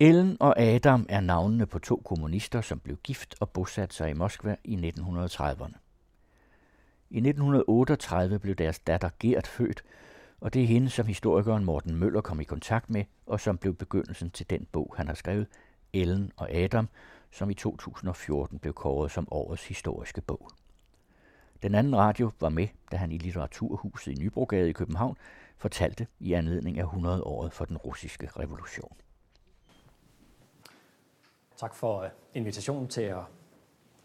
Ellen 0.00 0.36
og 0.40 0.60
Adam 0.60 1.06
er 1.08 1.20
navnene 1.20 1.66
på 1.66 1.78
to 1.78 2.02
kommunister, 2.04 2.60
som 2.60 2.80
blev 2.80 2.96
gift 2.96 3.34
og 3.40 3.50
bosat 3.50 3.94
sig 3.94 4.10
i 4.10 4.12
Moskva 4.12 4.56
i 4.64 4.74
1930'erne. 4.74 5.76
I 7.10 7.16
1938 7.16 8.38
blev 8.38 8.54
deres 8.54 8.78
datter 8.78 9.10
Gert 9.20 9.46
født, 9.46 9.84
og 10.40 10.54
det 10.54 10.62
er 10.62 10.66
hende, 10.66 10.90
som 10.90 11.06
historikeren 11.06 11.64
Morten 11.64 11.96
Møller 11.96 12.20
kom 12.20 12.40
i 12.40 12.44
kontakt 12.44 12.90
med, 12.90 13.04
og 13.26 13.40
som 13.40 13.58
blev 13.58 13.74
begyndelsen 13.74 14.30
til 14.30 14.50
den 14.50 14.66
bog, 14.72 14.94
han 14.96 15.06
har 15.06 15.14
skrevet, 15.14 15.46
Ellen 15.92 16.32
og 16.36 16.52
Adam, 16.52 16.88
som 17.30 17.50
i 17.50 17.54
2014 17.54 18.58
blev 18.58 18.74
kåret 18.74 19.10
som 19.10 19.28
årets 19.30 19.68
historiske 19.68 20.20
bog. 20.20 20.50
Den 21.62 21.74
anden 21.74 21.96
radio 21.96 22.30
var 22.40 22.48
med, 22.48 22.68
da 22.92 22.96
han 22.96 23.12
i 23.12 23.18
Litteraturhuset 23.18 24.12
i 24.12 24.22
Nybrogade 24.22 24.68
i 24.68 24.72
København 24.72 25.16
fortalte 25.56 26.06
i 26.20 26.32
anledning 26.32 26.78
af 26.78 26.84
100-året 26.84 27.52
for 27.52 27.64
den 27.64 27.76
russiske 27.76 28.28
revolution. 28.38 28.96
Tak 31.56 31.74
for 31.74 32.00
øh, 32.00 32.10
invitationen 32.34 32.88
til 32.88 33.02
at, 33.02 33.18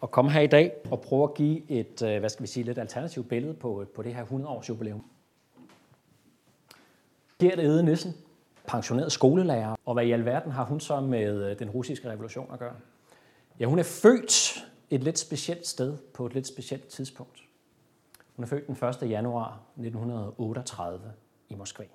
at 0.04 0.12
komme 0.12 0.32
her 0.32 0.42
i 0.42 0.48
dag 0.48 0.74
og 0.92 1.02
prøve 1.02 1.24
at 1.24 1.34
give 1.34 1.72
et, 1.72 2.02
øh, 2.02 2.20
hvad 2.20 2.30
skal 2.30 2.44
vi 2.44 2.48
sige, 2.48 2.64
lidt 2.64 2.78
alternativt 2.78 3.30
billede 3.30 3.54
på, 3.54 3.82
øh, 3.82 3.88
på 3.88 4.02
det 4.02 4.16
her 4.16 4.26
100-års 4.26 4.70
jubilæum. 4.70 5.06
Gert 7.40 7.60
Ede 7.60 7.84
Nissen, 7.84 8.14
pensioneret 8.68 9.12
skolelærer, 9.12 9.76
og 9.86 9.94
hvad 9.94 10.06
i 10.06 10.12
alverden 10.12 10.52
har 10.52 10.66
hun 10.66 10.80
så 10.80 11.00
med 11.00 11.56
den 11.56 11.70
russiske 11.70 12.10
revolution 12.10 12.50
at 12.54 12.60
gøre? 12.60 12.76
Ja, 13.60 13.66
hun 13.66 13.80
er 13.80 13.84
født 13.84 14.68
et 14.90 15.04
lidt 15.04 15.20
specielt 15.20 15.68
sted 15.68 15.98
på 16.14 16.26
et 16.26 16.34
lidt 16.34 16.48
specielt 16.48 16.88
tidspunkt. 16.88 17.44
Hun 18.36 18.44
er 18.44 18.48
født 18.48 18.68
den 18.68 18.76
1. 19.04 19.10
januar 19.10 19.62
1938 19.78 21.14
i 21.50 21.56
Moskva. 21.56 21.86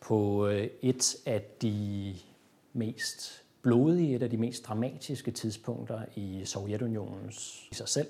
På 0.00 0.46
et 0.82 1.16
af 1.26 1.42
de 1.62 2.14
mest 2.72 3.45
blodig, 3.66 4.14
et 4.14 4.22
af 4.22 4.30
de 4.30 4.36
mest 4.36 4.66
dramatiske 4.66 5.30
tidspunkter 5.30 6.00
i 6.16 6.44
Sovjetunionens 6.44 7.68
i 7.70 7.74
sig 7.74 7.88
selv 7.88 8.06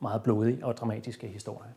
meget 0.00 0.22
blodige 0.22 0.66
og 0.66 0.76
dramatiske 0.76 1.28
historie. 1.28 1.74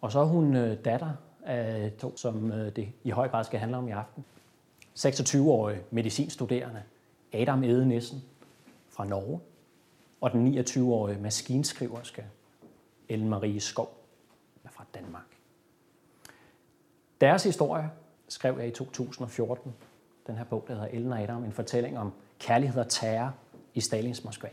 Og 0.00 0.12
så 0.12 0.20
er 0.20 0.24
hun 0.24 0.56
øh, 0.56 0.84
datter 0.84 1.10
af 1.44 1.92
to, 1.98 2.16
som 2.16 2.52
øh, 2.52 2.76
det 2.76 2.88
i 3.04 3.10
høj 3.10 3.28
grad 3.28 3.44
skal 3.44 3.60
handle 3.60 3.76
om 3.76 3.88
i 3.88 3.90
aften. 3.90 4.24
26-årig 4.98 5.80
medicinstuderende 5.90 6.82
Adam 7.32 7.64
Ede 7.64 7.88
Nissen 7.88 8.22
fra 8.88 9.04
Norge, 9.04 9.40
og 10.20 10.32
den 10.32 10.58
29-årige 10.58 11.18
maskinskriverske 11.18 12.24
Ellen 13.08 13.28
Marie 13.28 13.60
Skov 13.60 13.98
fra 14.70 14.84
Danmark. 14.94 15.26
Deres 17.20 17.44
historie 17.44 17.90
skrev 18.28 18.58
jeg 18.58 18.68
i 18.68 18.70
2014 18.70 19.74
den 20.26 20.36
her 20.36 20.44
bog, 20.44 20.64
der 20.68 20.74
hedder 20.74 20.88
Ellen 20.88 21.12
og 21.12 21.20
Adam, 21.20 21.44
en 21.44 21.52
fortælling 21.52 21.98
om 21.98 22.12
kærlighed 22.38 22.80
og 22.80 22.88
terror 22.88 23.34
i 23.74 23.80
Stalins 23.80 24.24
Moskva, 24.24 24.48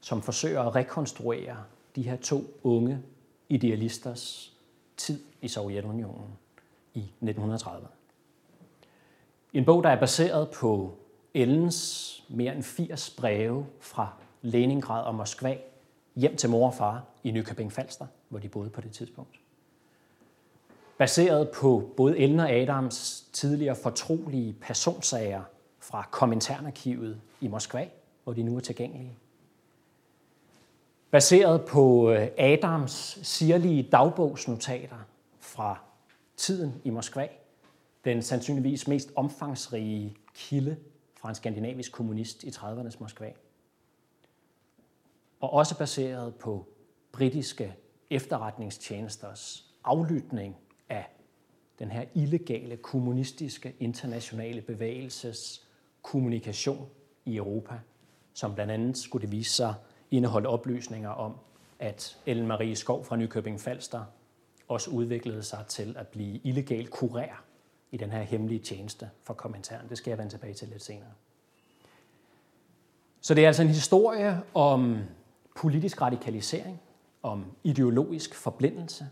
som 0.00 0.22
forsøger 0.22 0.62
at 0.62 0.74
rekonstruere 0.74 1.56
de 1.96 2.02
her 2.02 2.16
to 2.16 2.44
unge 2.62 3.02
idealisters 3.48 4.52
tid 4.96 5.22
i 5.40 5.48
Sovjetunionen 5.48 6.38
i 6.94 7.00
1930. 7.00 7.88
En 9.52 9.64
bog, 9.64 9.82
der 9.82 9.90
er 9.90 10.00
baseret 10.00 10.50
på 10.50 10.96
Ellens 11.34 12.24
mere 12.28 12.54
end 12.54 12.62
80 12.62 13.10
breve 13.10 13.66
fra 13.80 14.12
Leningrad 14.42 15.04
og 15.04 15.14
Moskva 15.14 15.56
hjem 16.16 16.36
til 16.36 16.50
mor 16.50 16.66
og 16.66 16.74
far 16.74 17.04
i 17.22 17.30
Nykøbing 17.30 17.72
Falster, 17.72 18.06
hvor 18.28 18.38
de 18.38 18.48
boede 18.48 18.70
på 18.70 18.80
det 18.80 18.90
tidspunkt 18.90 19.40
baseret 20.98 21.50
på 21.50 21.92
både 21.96 22.18
Ellen 22.18 22.40
og 22.40 22.50
Adams 22.50 23.24
tidligere 23.32 23.76
fortrolige 23.76 24.52
personsager 24.52 25.42
fra 25.78 26.08
Kominternarkivet 26.10 27.20
i 27.40 27.48
Moskva, 27.48 27.88
hvor 28.24 28.32
de 28.32 28.42
nu 28.42 28.56
er 28.56 28.60
tilgængelige. 28.60 29.18
Baseret 31.10 31.64
på 31.64 32.10
øh, 32.10 32.28
Adams 32.38 33.18
sirlige 33.22 33.82
dagbogsnotater 33.82 34.96
fra 35.40 35.78
tiden 36.36 36.74
i 36.84 36.90
Moskva, 36.90 37.28
den 38.04 38.22
sandsynligvis 38.22 38.88
mest 38.88 39.12
omfangsrige 39.16 40.16
kilde 40.34 40.76
fra 41.16 41.28
en 41.28 41.34
skandinavisk 41.34 41.92
kommunist 41.92 42.44
i 42.44 42.48
30'ernes 42.48 42.96
Moskva. 43.00 43.32
Og 45.40 45.52
også 45.52 45.78
baseret 45.78 46.34
på 46.34 46.66
britiske 47.12 47.74
efterretningstjenesters 48.10 49.64
aflytning 49.84 50.56
den 51.82 51.90
her 51.90 52.04
illegale 52.14 52.76
kommunistiske 52.76 53.74
internationale 53.80 54.60
bevægelses 54.60 55.66
kommunikation 56.02 56.88
i 57.24 57.36
Europa, 57.36 57.74
som 58.34 58.54
blandt 58.54 58.72
andet 58.72 58.98
skulle 58.98 59.22
det 59.22 59.32
vise 59.32 59.52
sig 59.52 59.74
indeholde 60.10 60.48
oplysninger 60.48 61.10
om, 61.10 61.34
at 61.78 62.18
Ellen 62.26 62.46
Marie 62.46 62.76
Skov 62.76 63.04
fra 63.04 63.16
Nykøbing 63.16 63.60
Falster 63.60 64.04
også 64.68 64.90
udviklede 64.90 65.42
sig 65.42 65.64
til 65.68 65.96
at 65.98 66.08
blive 66.08 66.40
illegal 66.44 66.88
kurér 66.94 67.42
i 67.90 67.96
den 67.96 68.10
her 68.10 68.22
hemmelige 68.22 68.60
tjeneste 68.60 69.10
for 69.22 69.34
kommentaren. 69.34 69.88
Det 69.88 69.98
skal 69.98 70.10
jeg 70.10 70.18
vende 70.18 70.32
tilbage 70.32 70.54
til 70.54 70.68
lidt 70.68 70.82
senere. 70.82 71.12
Så 73.20 73.34
det 73.34 73.42
er 73.42 73.46
altså 73.46 73.62
en 73.62 73.68
historie 73.68 74.42
om 74.54 74.98
politisk 75.56 76.02
radikalisering, 76.02 76.80
om 77.22 77.44
ideologisk 77.64 78.34
forblindelse, 78.34 79.06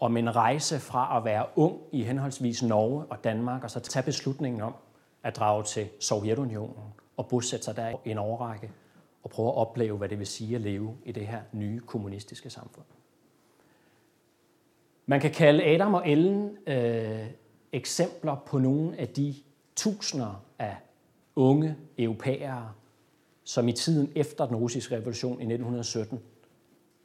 om 0.00 0.16
en 0.16 0.36
rejse 0.36 0.80
fra 0.80 1.16
at 1.16 1.24
være 1.24 1.46
ung 1.56 1.80
i 1.92 2.02
henholdsvis 2.02 2.62
Norge 2.62 3.04
og 3.04 3.24
Danmark, 3.24 3.64
og 3.64 3.70
så 3.70 3.80
tage 3.80 4.02
beslutningen 4.02 4.62
om 4.62 4.74
at 5.22 5.36
drage 5.36 5.64
til 5.64 5.88
Sovjetunionen 6.00 6.94
og 7.16 7.28
bosætte 7.28 7.64
sig 7.64 7.76
der 7.76 7.88
i 8.04 8.10
en 8.10 8.18
årrække 8.18 8.70
og 9.22 9.30
prøve 9.30 9.48
at 9.48 9.54
opleve, 9.54 9.96
hvad 9.96 10.08
det 10.08 10.18
vil 10.18 10.26
sige 10.26 10.54
at 10.54 10.60
leve 10.60 10.96
i 11.04 11.12
det 11.12 11.26
her 11.26 11.40
nye 11.52 11.80
kommunistiske 11.80 12.50
samfund. 12.50 12.84
Man 15.06 15.20
kan 15.20 15.30
kalde 15.30 15.64
Adam 15.64 15.94
og 15.94 16.08
Ellen 16.08 16.56
øh, 16.66 17.26
eksempler 17.72 18.36
på 18.46 18.58
nogle 18.58 19.00
af 19.00 19.08
de 19.08 19.34
tusinder 19.76 20.44
af 20.58 20.76
unge 21.36 21.76
europæere, 21.98 22.72
som 23.44 23.68
i 23.68 23.72
tiden 23.72 24.12
efter 24.14 24.46
den 24.46 24.56
russiske 24.56 24.96
revolution 24.96 25.32
i 25.32 25.44
1917 25.44 26.20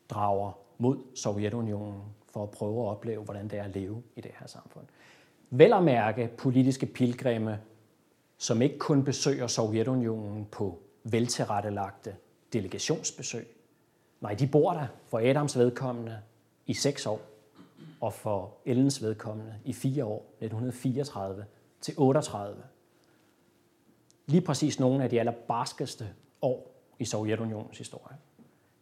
drager 0.10 0.52
mod 0.78 0.98
Sovjetunionen 1.16 2.02
for 2.34 2.44
at 2.44 2.52
prøve 2.52 2.84
at 2.84 2.90
opleve, 2.90 3.24
hvordan 3.24 3.48
det 3.48 3.60
er 3.60 3.64
at 3.64 3.76
leve 3.76 4.04
i 4.16 4.22
det 4.22 4.32
her 4.40 4.48
samfund. 4.48 4.86
Vel 5.50 5.74
at 5.74 5.84
mærke 5.84 6.30
politiske 6.38 6.86
pilgrimme, 6.86 7.60
som 8.38 8.62
ikke 8.62 8.78
kun 8.78 9.04
besøger 9.04 9.48
Sovjetunionen 9.48 10.46
på 10.52 10.80
veltilrettelagte 11.04 12.16
delegationsbesøg. 12.54 13.48
Nej, 14.22 14.34
de 14.34 14.48
bor 14.48 14.74
der 14.74 14.88
for 15.06 15.20
Adams 15.20 15.58
vedkommende 15.58 16.20
i 16.66 16.74
seks 16.74 17.06
år, 17.06 17.22
og 18.02 18.14
for 18.14 18.54
Ellens 18.66 19.02
vedkommende 19.02 19.56
i 19.66 19.74
fire 19.74 20.06
år, 20.06 20.26
1934 20.42 21.46
til 21.82 21.94
38. 21.98 22.64
Lige 24.26 24.42
præcis 24.42 24.80
nogle 24.80 25.04
af 25.04 25.10
de 25.10 25.20
allerbarskeste 25.20 26.10
år 26.42 26.72
i 27.00 27.06
Sovjetunionens 27.06 27.78
historie. 27.78 28.18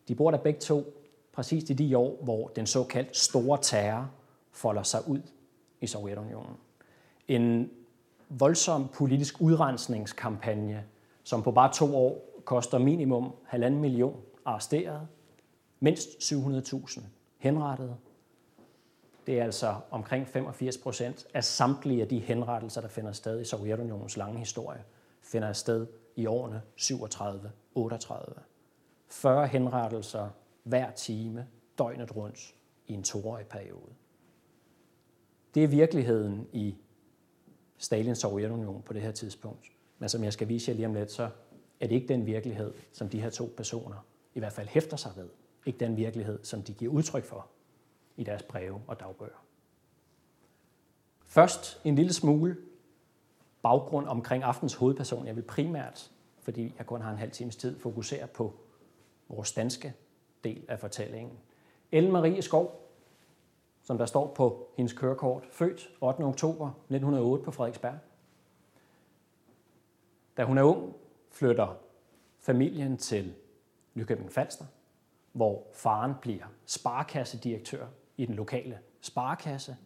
De 0.07 0.16
bor 0.16 0.31
der 0.31 0.38
begge 0.38 0.59
to 0.59 1.00
præcis 1.34 1.69
i 1.69 1.74
de 1.74 1.97
år, 1.97 2.24
hvor 2.24 2.47
den 2.47 2.68
såkaldt 2.68 3.18
store 3.18 3.58
terror 3.62 4.12
folder 4.52 4.84
sig 4.84 5.08
ud 5.08 5.22
i 5.81 5.88
Sovjetunionen. 5.88 6.56
En 7.28 7.72
voldsom 8.30 8.88
politisk 8.88 9.41
udrensningskampagne, 9.41 10.84
som 11.24 11.44
på 11.44 11.52
bare 11.52 11.74
to 11.74 11.96
år 11.96 12.41
koster 12.46 12.78
minimum 12.78 13.34
halvanden 13.46 13.81
million 13.81 14.22
arresteret, 14.46 15.08
mindst 15.80 16.09
700.000 16.09 17.02
henrettede. 17.38 17.96
Det 19.28 19.40
er 19.40 19.44
altså 19.44 19.75
omkring 19.91 20.28
85 20.28 20.78
procent 20.78 21.28
af 21.34 21.44
samtlige 21.44 22.02
af 22.02 22.08
de 22.08 22.20
henrettelser, 22.20 22.81
der 22.81 22.88
finder 22.88 23.12
sted 23.12 23.41
i 23.41 23.46
Sovjetunionens 23.46 24.17
lange 24.17 24.40
historie, 24.40 24.84
finder 25.22 25.53
sted 25.53 25.88
i 26.16 26.26
årene 26.26 26.61
37-38. 26.79 28.40
40 29.08 29.47
henrettelser 29.47 30.29
hver 30.63 30.91
time, 30.91 31.47
døgnet 31.78 32.16
rundt, 32.16 32.55
i 32.87 32.93
en 32.93 33.03
toårig 33.03 33.47
periode. 33.47 33.93
Det 35.55 35.63
er 35.63 35.67
virkeligheden 35.67 36.47
i 36.53 36.78
Stalins 37.78 38.19
Sovjetunion 38.19 38.81
på 38.81 38.93
det 38.93 39.02
her 39.02 39.11
tidspunkt. 39.11 39.72
Men 39.99 40.09
som 40.09 40.23
jeg 40.23 40.34
skal 40.34 40.47
vise 40.47 40.72
jer 40.72 40.75
lige 40.75 40.85
om 40.85 40.93
lidt, 40.93 41.11
så 41.11 41.29
er 41.79 41.87
det 41.87 41.96
ikke 41.96 42.08
den 42.08 42.25
virkelighed, 42.25 42.73
som 42.91 43.09
de 43.09 43.22
her 43.22 43.29
to 43.29 43.53
personer 43.58 44.05
i 44.34 44.40
hvert 44.40 44.53
fald 44.53 44.67
hæfter 44.67 44.97
sig 44.97 45.11
ved. 45.16 45.29
Ikke 45.66 45.79
den 45.79 45.97
virkelighed, 45.97 46.40
som 46.43 46.61
de 46.61 46.73
giver 46.73 46.93
udtryk 46.93 47.23
for 47.23 47.47
i 48.17 48.23
deres 48.23 48.43
breve 48.43 48.81
og 48.87 48.99
dagbøger. 48.99 49.46
Først 51.25 51.81
en 51.84 51.96
lille 51.96 52.14
smule 52.14 52.57
baggrund 53.61 54.07
omkring 54.07 54.43
aftens 54.43 54.73
hovedperson. 54.73 55.28
Jeg 55.28 55.35
vil 55.35 55.41
primært, 55.41 56.11
fordi 56.40 56.73
jeg 56.78 56.85
kun 56.85 57.02
har 57.02 57.11
en 57.11 57.17
halv 57.17 57.31
times 57.31 57.55
tid, 57.55 57.79
fokusere 57.79 58.28
på 58.28 58.53
vores 59.29 59.53
danske 59.53 59.93
del 60.43 60.66
af 60.67 60.79
fortællingen. 60.79 61.38
Ellen 61.91 62.11
Marie 62.11 62.41
Skov, 62.41 62.90
som 63.84 63.97
der 63.97 64.05
står 64.05 64.34
på 64.34 64.70
hendes 64.78 64.93
kørekort, 64.93 65.43
født 65.52 65.90
8. 66.02 66.22
oktober 66.22 66.67
1908 66.67 67.43
på 67.43 67.52
Frederiksberg. 67.52 67.97
Da 70.38 70.43
hun 70.43 70.58
er 70.58 70.64
ung, 70.64 70.96
flytter 71.32 71.78
familien 72.40 72.97
til 72.97 73.34
Nykøbing 73.93 74.32
Falster, 74.32 74.66
hvor 75.32 75.64
faren 75.73 76.14
bliver 76.22 76.46
sparekassedirektør 76.66 77.85
i 78.17 78.26
den 78.26 78.35
lokale 78.35 78.79
sparekasse. 79.02 79.78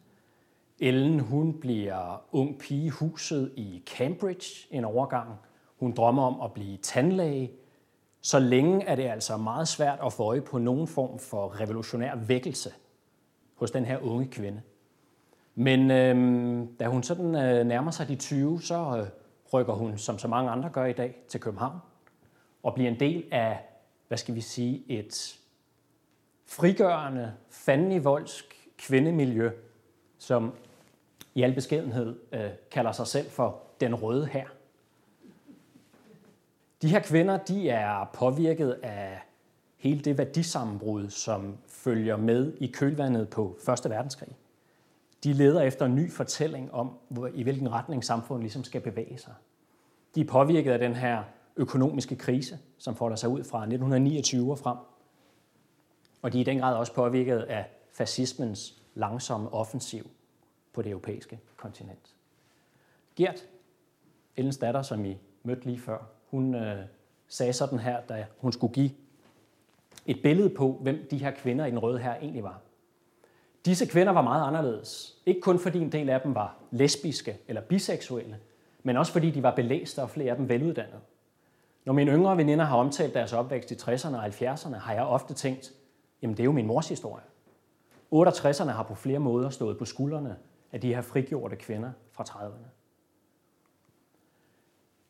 Ellen 0.79 1.19
hun 1.19 1.59
bliver 1.59 2.25
ung 2.31 2.59
pige 2.59 2.91
huset 2.91 3.53
i 3.55 3.83
Cambridge 3.85 4.67
en 4.71 4.85
overgang. 4.85 5.29
Hun 5.79 5.91
drømmer 5.91 6.23
om 6.23 6.41
at 6.41 6.53
blive 6.53 6.77
tandlæge. 6.77 7.51
Så 8.25 8.39
længe 8.39 8.85
er 8.85 8.95
det 8.95 9.03
altså 9.03 9.37
meget 9.37 9.67
svært 9.67 9.99
at 10.05 10.13
få 10.13 10.23
øje 10.23 10.41
på 10.41 10.57
nogen 10.57 10.87
form 10.87 11.19
for 11.19 11.61
revolutionær 11.61 12.15
vækkelse 12.15 12.73
hos 13.55 13.71
den 13.71 13.85
her 13.85 13.97
unge 13.97 14.27
kvinde. 14.27 14.61
Men 15.55 15.91
øh, 15.91 16.67
da 16.79 16.85
hun 16.87 17.03
sådan 17.03 17.35
øh, 17.35 17.65
nærmer 17.65 17.91
sig 17.91 18.07
de 18.07 18.15
20, 18.15 18.61
så 18.61 18.97
øh, 18.97 19.07
rykker 19.53 19.73
hun, 19.73 19.97
som 19.97 20.19
så 20.19 20.27
mange 20.27 20.51
andre 20.51 20.69
gør 20.69 20.85
i 20.85 20.93
dag, 20.93 21.15
til 21.27 21.39
København 21.39 21.77
og 22.63 22.73
bliver 22.73 22.91
en 22.91 22.99
del 22.99 23.23
af, 23.31 23.59
hvad 24.07 24.17
skal 24.17 24.35
vi 24.35 24.41
sige, 24.41 24.83
et 24.87 25.39
frigørende, 26.45 27.33
fandenivoldsk 27.49 28.69
kvindemiljø, 28.77 29.51
som 30.17 30.53
i 31.35 31.41
al 31.41 31.53
beskedenhed 31.53 32.15
øh, 32.31 32.49
kalder 32.71 32.91
sig 32.91 33.07
selv 33.07 33.29
for 33.29 33.61
den 33.79 33.95
røde 33.95 34.25
her. 34.25 34.45
De 36.81 36.89
her 36.89 36.99
kvinder, 36.99 37.37
de 37.37 37.69
er 37.69 38.09
påvirket 38.13 38.71
af 38.83 39.21
hele 39.77 39.99
det 39.99 40.17
værdisammenbrud, 40.17 41.09
som 41.09 41.57
følger 41.67 42.17
med 42.17 42.53
i 42.57 42.67
kølvandet 42.67 43.29
på 43.29 43.57
Første 43.65 43.89
Verdenskrig. 43.89 44.37
De 45.23 45.33
leder 45.33 45.61
efter 45.61 45.85
en 45.85 45.95
ny 45.95 46.11
fortælling 46.11 46.73
om, 46.73 46.97
i 47.33 47.43
hvilken 47.43 47.71
retning 47.71 48.03
samfundet 48.03 48.43
ligesom 48.43 48.63
skal 48.63 48.81
bevæge 48.81 49.17
sig. 49.17 49.33
De 50.15 50.21
er 50.21 50.25
påvirket 50.25 50.71
af 50.71 50.79
den 50.79 50.95
her 50.95 51.23
økonomiske 51.55 52.15
krise, 52.15 52.59
som 52.77 52.95
folder 52.95 53.15
sig 53.15 53.29
ud 53.29 53.43
fra 53.43 53.57
1929 53.57 54.51
og 54.51 54.59
frem. 54.59 54.77
Og 56.21 56.33
de 56.33 56.37
er 56.37 56.41
i 56.41 56.43
den 56.43 56.59
grad 56.59 56.75
også 56.75 56.93
påvirket 56.93 57.39
af 57.39 57.65
fascismens 57.91 58.81
langsomme 58.93 59.53
offensiv 59.53 60.09
på 60.73 60.81
det 60.81 60.89
europæiske 60.89 61.39
kontinent. 61.57 62.15
Gert, 63.15 63.47
Ellens 64.37 64.57
datter, 64.57 64.81
som 64.81 65.05
I 65.05 65.17
mødte 65.43 65.65
lige 65.65 65.79
før, 65.79 66.14
hun 66.35 66.55
øh, 66.55 66.77
sagde 67.27 67.53
sådan 67.53 67.79
her, 67.79 68.01
da 68.01 68.25
hun 68.37 68.51
skulle 68.51 68.73
give 68.73 68.91
et 70.05 70.19
billede 70.23 70.49
på, 70.49 70.79
hvem 70.81 71.07
de 71.11 71.17
her 71.17 71.31
kvinder 71.31 71.65
i 71.65 71.69
den 71.69 71.79
røde 71.79 71.99
her 71.99 72.15
egentlig 72.15 72.43
var. 72.43 72.61
Disse 73.65 73.85
kvinder 73.85 74.13
var 74.13 74.21
meget 74.21 74.47
anderledes. 74.47 75.17
Ikke 75.25 75.41
kun 75.41 75.59
fordi 75.59 75.79
en 75.79 75.91
del 75.91 76.09
af 76.09 76.21
dem 76.21 76.35
var 76.35 76.57
lesbiske 76.71 77.37
eller 77.47 77.61
biseksuelle, 77.61 78.37
men 78.83 78.97
også 78.97 79.11
fordi 79.11 79.31
de 79.31 79.43
var 79.43 79.55
belæste 79.55 80.01
og 80.01 80.09
flere 80.09 80.31
af 80.31 80.37
dem 80.37 80.49
veluddannede. 80.49 80.99
Når 81.85 81.93
mine 81.93 82.11
yngre 82.11 82.37
veninder 82.37 82.65
har 82.65 82.77
omtalt 82.77 83.13
deres 83.13 83.33
opvækst 83.33 83.71
i 83.71 83.75
60'erne 83.75 84.15
og 84.15 84.25
70'erne, 84.25 84.77
har 84.77 84.93
jeg 84.93 85.03
ofte 85.03 85.33
tænkt, 85.33 85.71
jamen 86.21 86.37
det 86.37 86.43
er 86.43 86.45
jo 86.45 86.51
min 86.51 86.67
mors 86.67 86.89
historie. 86.89 87.23
68'erne 88.13 88.69
har 88.69 88.83
på 88.83 88.95
flere 88.95 89.19
måder 89.19 89.49
stået 89.49 89.77
på 89.77 89.85
skuldrene 89.85 90.35
af 90.71 90.81
de 90.81 90.95
her 90.95 91.01
frigjorte 91.01 91.55
kvinder 91.55 91.91
fra 92.11 92.23
30'erne. 92.23 92.84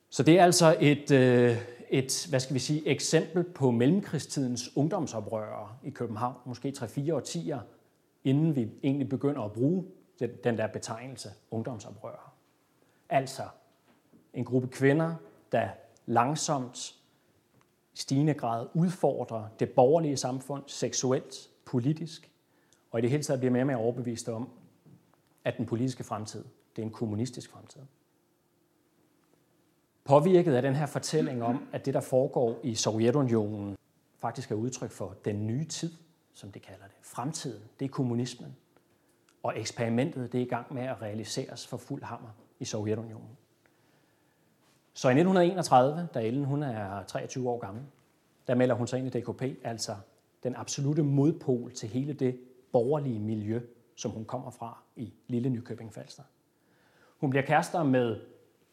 Så 0.09 0.23
det 0.23 0.39
er 0.39 0.43
altså 0.43 0.77
et, 0.79 1.11
øh, 1.11 1.57
et 1.89 2.27
hvad 2.29 2.39
skal 2.39 2.53
vi 2.53 2.59
sige, 2.59 2.87
eksempel 2.87 3.43
på 3.43 3.71
mellemkrigstidens 3.71 4.77
ungdomsoprørere 4.77 5.77
i 5.83 5.89
København, 5.89 6.35
måske 6.45 6.73
3-4 6.77 7.13
årtier, 7.13 7.59
inden 8.23 8.55
vi 8.55 8.69
egentlig 8.83 9.09
begynder 9.09 9.41
at 9.41 9.51
bruge 9.51 9.85
den, 10.19 10.29
den 10.43 10.57
der 10.57 10.67
betegnelse 10.67 11.29
ungdomsoprørere. 11.51 12.29
Altså 13.09 13.43
en 14.33 14.45
gruppe 14.45 14.67
kvinder, 14.67 15.15
der 15.51 15.69
langsomt 16.05 16.95
i 17.93 17.97
stigende 17.97 18.33
grad 18.33 18.67
udfordrer 18.73 19.47
det 19.59 19.69
borgerlige 19.69 20.17
samfund 20.17 20.63
seksuelt, 20.67 21.49
politisk, 21.65 22.31
og 22.91 22.99
i 22.99 23.01
det 23.01 23.09
hele 23.09 23.23
taget 23.23 23.39
bliver 23.39 23.51
mere 23.51 23.63
og 23.63 23.67
mere 23.67 23.77
overbevist 23.77 24.29
om, 24.29 24.49
at 25.43 25.57
den 25.57 25.65
politiske 25.65 26.03
fremtid, 26.03 26.43
det 26.75 26.81
er 26.81 26.85
en 26.85 26.91
kommunistisk 26.91 27.51
fremtid. 27.51 27.81
Påvirket 30.05 30.53
af 30.53 30.61
den 30.61 30.75
her 30.75 30.85
fortælling 30.85 31.43
om, 31.43 31.67
at 31.71 31.85
det, 31.85 31.93
der 31.93 31.99
foregår 31.99 32.59
i 32.63 32.75
Sovjetunionen, 32.75 33.77
faktisk 34.17 34.51
er 34.51 34.55
udtryk 34.55 34.91
for 34.91 35.15
den 35.25 35.47
nye 35.47 35.65
tid, 35.65 35.91
som 36.33 36.51
det 36.51 36.61
kalder 36.61 36.85
det. 36.85 36.95
Fremtiden, 37.01 37.63
det 37.79 37.85
er 37.85 37.89
kommunismen. 37.89 38.55
Og 39.43 39.59
eksperimentet, 39.59 40.31
det 40.31 40.37
er 40.37 40.45
i 40.45 40.47
gang 40.47 40.73
med 40.73 40.83
at 40.83 41.01
realiseres 41.01 41.67
for 41.67 41.77
fuld 41.77 42.03
hammer 42.03 42.29
i 42.59 42.65
Sovjetunionen. 42.65 43.37
Så 44.93 45.07
i 45.07 45.11
1931, 45.11 46.07
da 46.13 46.19
Ellen 46.21 46.45
hun 46.45 46.63
er 46.63 47.03
23 47.03 47.49
år 47.49 47.59
gammel, 47.59 47.83
der 48.47 48.55
melder 48.55 48.75
hun 48.75 48.87
sig 48.87 48.99
ind 48.99 49.15
i 49.15 49.19
DKP, 49.19 49.43
altså 49.63 49.95
den 50.43 50.55
absolute 50.55 51.03
modpol 51.03 51.71
til 51.71 51.89
hele 51.89 52.13
det 52.13 52.39
borgerlige 52.71 53.19
miljø, 53.19 53.61
som 53.95 54.11
hun 54.11 54.25
kommer 54.25 54.49
fra 54.51 54.83
i 54.95 55.13
lille 55.27 55.49
Nykøbing 55.49 55.93
Falster. 55.93 56.23
Hun 57.17 57.29
bliver 57.29 57.45
kærester 57.45 57.83
med 57.83 58.19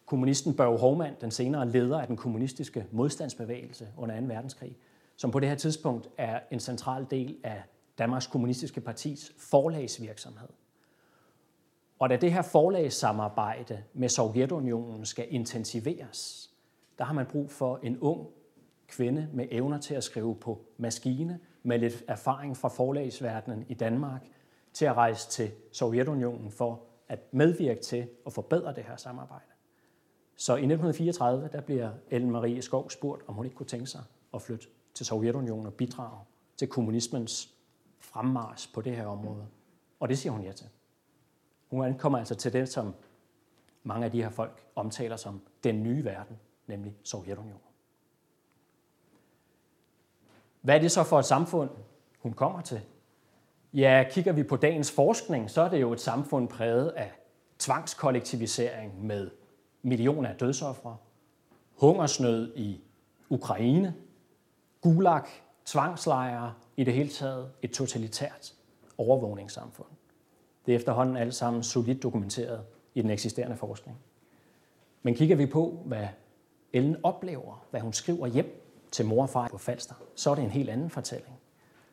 kommunisten 0.07 0.55
Børge 0.55 0.79
Hovmand, 0.79 1.17
den 1.21 1.31
senere 1.31 1.69
leder 1.69 2.01
af 2.01 2.07
den 2.07 2.17
kommunistiske 2.17 2.87
modstandsbevægelse 2.91 3.89
under 3.97 4.21
2. 4.21 4.27
verdenskrig, 4.27 4.77
som 5.17 5.31
på 5.31 5.41
det 5.41 5.49
her 5.49 5.57
tidspunkt 5.57 6.09
er 6.19 6.41
en 6.51 6.61
central 6.61 7.07
del 7.11 7.37
af 7.45 7.63
Danmarks 7.99 8.27
Kommunistiske 8.27 8.81
Partis 8.81 9.33
forlagsvirksomhed. 9.39 10.49
Og 11.99 12.11
da 12.11 12.17
det 12.17 12.33
her 12.33 12.43
forlagssamarbejde 12.43 13.83
med 13.95 14.09
Sovjetunionen 14.09 15.07
skal 15.07 15.27
intensiveres, 15.31 16.51
der 16.99 17.05
har 17.05 17.15
man 17.15 17.27
brug 17.27 17.51
for 17.51 17.81
en 17.83 17.99
ung 17.99 18.29
kvinde 18.89 19.29
med 19.33 19.47
evner 19.51 19.79
til 19.79 19.95
at 19.95 20.05
skrive 20.05 20.37
på 20.37 20.65
maskine, 20.77 21.41
med 21.63 21.79
lidt 21.79 22.05
erfaring 22.09 22.57
fra 22.57 22.69
forlagsverdenen 22.69 23.65
i 23.69 23.75
Danmark, 23.75 24.23
til 24.73 24.85
at 24.85 24.95
rejse 24.95 25.31
til 25.31 25.51
Sovjetunionen 25.73 26.51
for 26.51 26.83
at 27.09 27.19
medvirke 27.33 27.81
til 27.81 28.09
at 28.27 28.33
forbedre 28.33 28.75
det 28.75 28.85
her 28.85 28.97
samarbejde. 28.97 29.52
Så 30.37 30.53
i 30.53 30.57
1934 30.57 31.49
der 31.53 31.61
bliver 31.61 31.91
Ellen 32.11 32.31
Marie 32.31 32.63
Skov 32.63 32.91
spurgt, 32.91 33.23
om 33.27 33.35
hun 33.35 33.45
ikke 33.45 33.57
kunne 33.57 33.67
tænke 33.67 33.87
sig 33.87 34.03
at 34.35 34.43
flytte 34.43 34.67
til 34.95 35.07
Sovjetunionen 35.07 35.67
og 35.67 35.75
bidrage 35.75 36.19
til 36.57 36.69
kommunismens 36.69 37.55
fremmars 37.99 38.67
på 38.67 38.81
det 38.81 38.97
her 38.97 39.07
område. 39.07 39.47
Og 40.01 40.09
det 40.09 40.19
siger 40.19 40.33
hun 40.33 40.43
ja 40.43 40.53
til. 40.53 40.67
Hun 41.71 41.85
ankommer 41.85 42.19
altså 42.19 42.35
til 42.35 42.53
det, 42.53 42.69
som 42.69 42.95
mange 43.83 44.05
af 44.05 44.11
de 44.11 44.23
her 44.23 44.31
folk 44.31 44.67
omtaler 44.77 45.17
som 45.17 45.41
den 45.65 45.83
nye 45.83 46.05
verden, 46.05 46.39
nemlig 46.67 46.97
Sovjetunionen. 47.03 47.63
Hvad 50.61 50.75
er 50.75 50.81
det 50.81 50.93
så 50.93 51.05
for 51.05 51.19
et 51.19 51.25
samfund, 51.25 51.71
hun 52.19 52.33
kommer 52.33 52.61
til? 52.61 52.81
Ja, 53.73 54.05
kigger 54.11 54.33
vi 54.33 54.43
på 54.43 54.57
dagens 54.57 54.93
forskning, 54.93 55.51
så 55.51 55.63
er 55.63 55.69
det 55.69 55.81
jo 55.81 55.93
et 55.93 56.01
samfund 56.01 56.49
præget 56.49 56.89
af 56.89 57.13
tvangskollektivisering 57.59 59.07
med 59.07 59.31
millioner 59.83 60.29
af 60.29 60.37
dødsoffre, 60.37 60.97
hungersnød 61.81 62.57
i 62.57 62.81
Ukraine, 63.29 63.95
gulag, 64.81 65.23
tvangslejre, 65.65 66.55
i 66.77 66.85
det 66.85 66.95
hele 66.95 67.09
taget 67.09 67.51
et 67.63 67.71
totalitært 67.71 68.55
overvågningssamfund. 68.99 69.89
Det 70.67 70.73
er 70.73 70.77
efterhånden 70.77 71.17
alt 71.17 71.35
sammen 71.35 71.63
solidt 71.63 72.03
dokumenteret 72.03 72.61
i 72.95 73.03
den 73.03 73.11
eksisterende 73.11 73.57
forskning. 73.57 73.99
Men 75.03 75.15
kigger 75.15 75.37
vi 75.37 75.47
på, 75.47 75.83
hvad 75.85 76.09
Ellen 76.73 76.97
oplever, 77.03 77.65
hvad 77.71 77.81
hun 77.81 77.93
skriver 77.93 78.27
hjem 78.27 78.63
til 78.93 79.07
mor 79.07 79.23
og 79.23 79.31
far 79.31 79.49
på 79.49 79.59
Falster, 79.59 79.95
så 80.15 80.31
er 80.31 80.35
det 80.35 80.45
en 80.45 80.51
helt 80.51 80.71
anden 80.71 80.91
fortælling. 80.91 81.39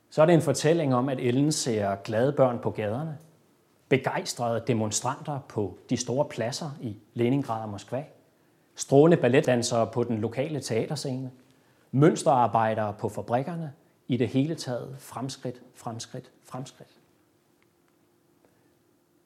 Så 0.09 0.21
er 0.21 0.25
det 0.25 0.35
en 0.35 0.41
fortælling 0.41 0.95
om, 0.95 1.09
at 1.09 1.19
Ellen 1.19 1.51
ser 1.51 1.95
glade 1.95 2.33
børn 2.33 2.59
på 2.59 2.71
gaderne, 2.71 3.17
begejstrede 3.89 4.63
demonstranter 4.67 5.39
på 5.47 5.77
de 5.89 5.97
store 5.97 6.25
pladser 6.25 6.71
i 6.81 6.97
Leningrad 7.13 7.63
og 7.63 7.69
Moskva, 7.69 8.03
strålende 8.75 9.21
balletdansere 9.21 9.87
på 9.87 10.03
den 10.03 10.17
lokale 10.17 10.59
teaterscene, 10.59 11.31
mønsterarbejdere 11.91 12.93
på 12.93 13.09
fabrikkerne, 13.09 13.73
i 14.07 14.17
det 14.17 14.27
hele 14.27 14.55
taget 14.55 14.95
fremskridt, 14.99 15.61
fremskridt, 15.75 16.31
fremskridt. 16.43 16.89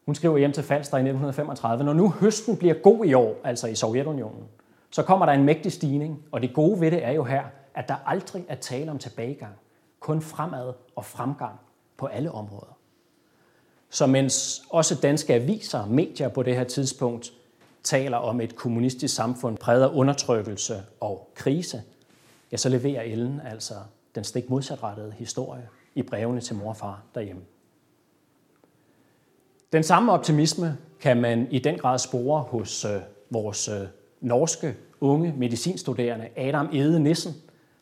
Hun 0.05 0.15
skriver 0.15 0.37
hjem 0.37 0.51
til 0.51 0.63
Falster 0.63 0.97
i 0.97 0.99
1935, 0.99 1.83
når 1.83 1.93
nu 1.93 2.09
høsten 2.09 2.57
bliver 2.57 2.73
god 2.73 3.05
i 3.05 3.13
år, 3.13 3.35
altså 3.43 3.67
i 3.67 3.75
Sovjetunionen, 3.75 4.43
så 4.89 5.03
kommer 5.03 5.25
der 5.25 5.33
en 5.33 5.43
mægtig 5.43 5.71
stigning, 5.71 6.23
og 6.31 6.41
det 6.41 6.53
gode 6.53 6.81
ved 6.81 6.91
det 6.91 7.05
er 7.05 7.11
jo 7.11 7.23
her, 7.23 7.43
at 7.73 7.87
der 7.87 7.95
aldrig 8.05 8.45
er 8.47 8.55
tale 8.55 8.91
om 8.91 8.97
tilbagegang, 8.97 9.53
kun 9.99 10.21
fremad 10.21 10.73
og 10.95 11.05
fremgang 11.05 11.59
på 11.97 12.05
alle 12.05 12.31
områder. 12.31 12.77
Så 13.93 14.05
mens 14.05 14.63
også 14.69 14.95
danske 14.95 15.33
aviser 15.33 15.79
og 15.79 15.89
medier 15.89 16.27
på 16.27 16.43
det 16.43 16.55
her 16.55 16.63
tidspunkt 16.63 17.33
taler 17.83 18.17
om 18.17 18.41
et 18.41 18.55
kommunistisk 18.55 19.15
samfund 19.15 19.57
præget 19.57 19.83
af 19.83 19.89
undertrykkelse 19.93 20.83
og 20.99 21.31
krise, 21.35 21.81
ja, 22.51 22.57
så 22.57 22.69
leverer 22.69 23.01
Ellen 23.01 23.41
altså 23.45 23.73
den 24.15 24.23
stik 24.23 24.49
modsatrettede 24.49 25.13
historie 25.17 25.67
i 25.95 26.01
brevene 26.01 26.41
til 26.41 26.55
mor 26.55 26.69
og 26.69 26.77
far 26.77 27.03
derhjemme. 27.15 27.41
Den 29.73 29.83
samme 29.83 30.11
optimisme 30.11 30.77
kan 30.99 31.21
man 31.21 31.47
i 31.51 31.59
den 31.59 31.77
grad 31.77 31.99
spore 31.99 32.41
hos 32.41 32.85
øh, 32.85 33.01
vores 33.29 33.67
øh, 33.67 33.87
norske 34.21 34.75
unge 35.01 35.33
medicinstuderende, 35.37 36.27
Adam 36.35 36.69
Ede 36.73 36.99
Nissen, 36.99 37.33